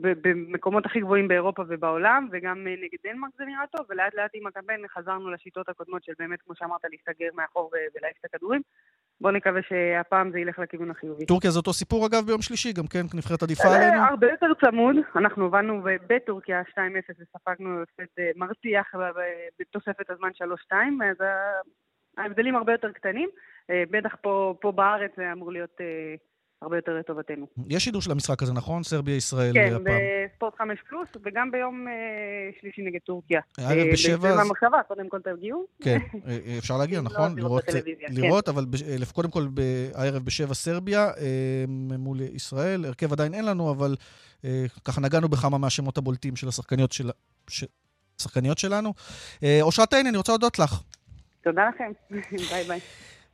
[0.00, 4.46] במקומות הכי גבוהים באירופה ובעולם, וגם אה, נגד דנמרק זה נראה טוב, ולאט לאט עם
[4.46, 8.60] הקמפיין חזרנו לשיטות הקודמות של באמת, כמו שאמרת, להסתגר מאחור ולהעיף את הכדורים.
[9.20, 11.26] בואו נקווה שהפעם זה ילך לכיוון החיובי.
[11.26, 14.02] טורקיה זה אותו סיפור אגב ביום שלישי, גם כן נבחרת עדיפה אה, עלינו?
[14.02, 16.74] הרבה יותר צמוד, אנחנו הובלנו בטורקיה 2-0
[17.18, 18.94] וספגנו הפסד מרתיח
[19.60, 20.30] בתוספת הזמן
[20.70, 20.74] 3-2,
[21.10, 21.16] אז
[22.16, 23.28] ההבדלים הרבה יותר קטנים.
[23.90, 25.80] בטח פה, פה בארץ זה אמור להיות
[26.62, 27.46] הרבה יותר לטובתנו.
[27.68, 28.82] יש שידור של המשחק הזה, נכון?
[28.82, 29.84] סרביה-ישראל כן, הפעם.
[29.84, 31.92] כן, בספורט 5 פלוס, וגם ביום אה,
[32.60, 33.40] שלישי נגד טורקיה.
[33.58, 34.28] הערב אה, בשבע...
[34.28, 34.46] אז...
[34.46, 35.66] במחשבה, קודם כל תגיעו.
[35.82, 37.38] כן, אה, אפשר להגיע, נכון?
[37.38, 37.64] לא, לראות,
[38.08, 38.50] לראות כן.
[38.50, 39.04] אבל ב...
[39.12, 39.46] קודם כל
[39.94, 41.10] הערב בשבע סרביה
[41.98, 42.84] מול ישראל.
[42.84, 43.96] הרכב עדיין אין לנו, אבל
[44.84, 47.10] ככה נגענו בכמה מהשמות הבולטים של השחקניות, של...
[47.50, 47.64] ש...
[48.20, 48.94] השחקניות שלנו.
[49.62, 50.82] אושרת עיני, אני רוצה להודות לך.
[51.42, 51.92] תודה לכם,
[52.50, 52.80] ביי ביי.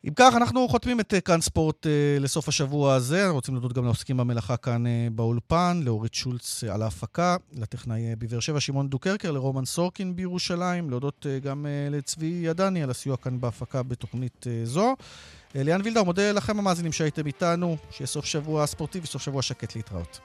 [0.09, 1.89] אם כך, אנחנו חותמים את אה, כאן ספורט uh,
[2.21, 3.21] לסוף השבוע הזה.
[3.21, 8.41] אנחנו רוצים להודות גם לעוסקים במלאכה כאן uh, באולפן, לאורית שולץ על ההפקה, לטכנאי בבאר
[8.41, 14.47] שבע שמעון דוקרקר, לרומן סורקין בירושלים, להודות גם לצבי ידני על הסיוע כאן בהפקה בתוכנית
[14.65, 14.95] זו.
[15.55, 20.21] ליאן וילדאו, מודה לכם המאזינים שהייתם איתנו, שיהיה סוף שבוע ספורטיבי, סוף שבוע שקט להתראות.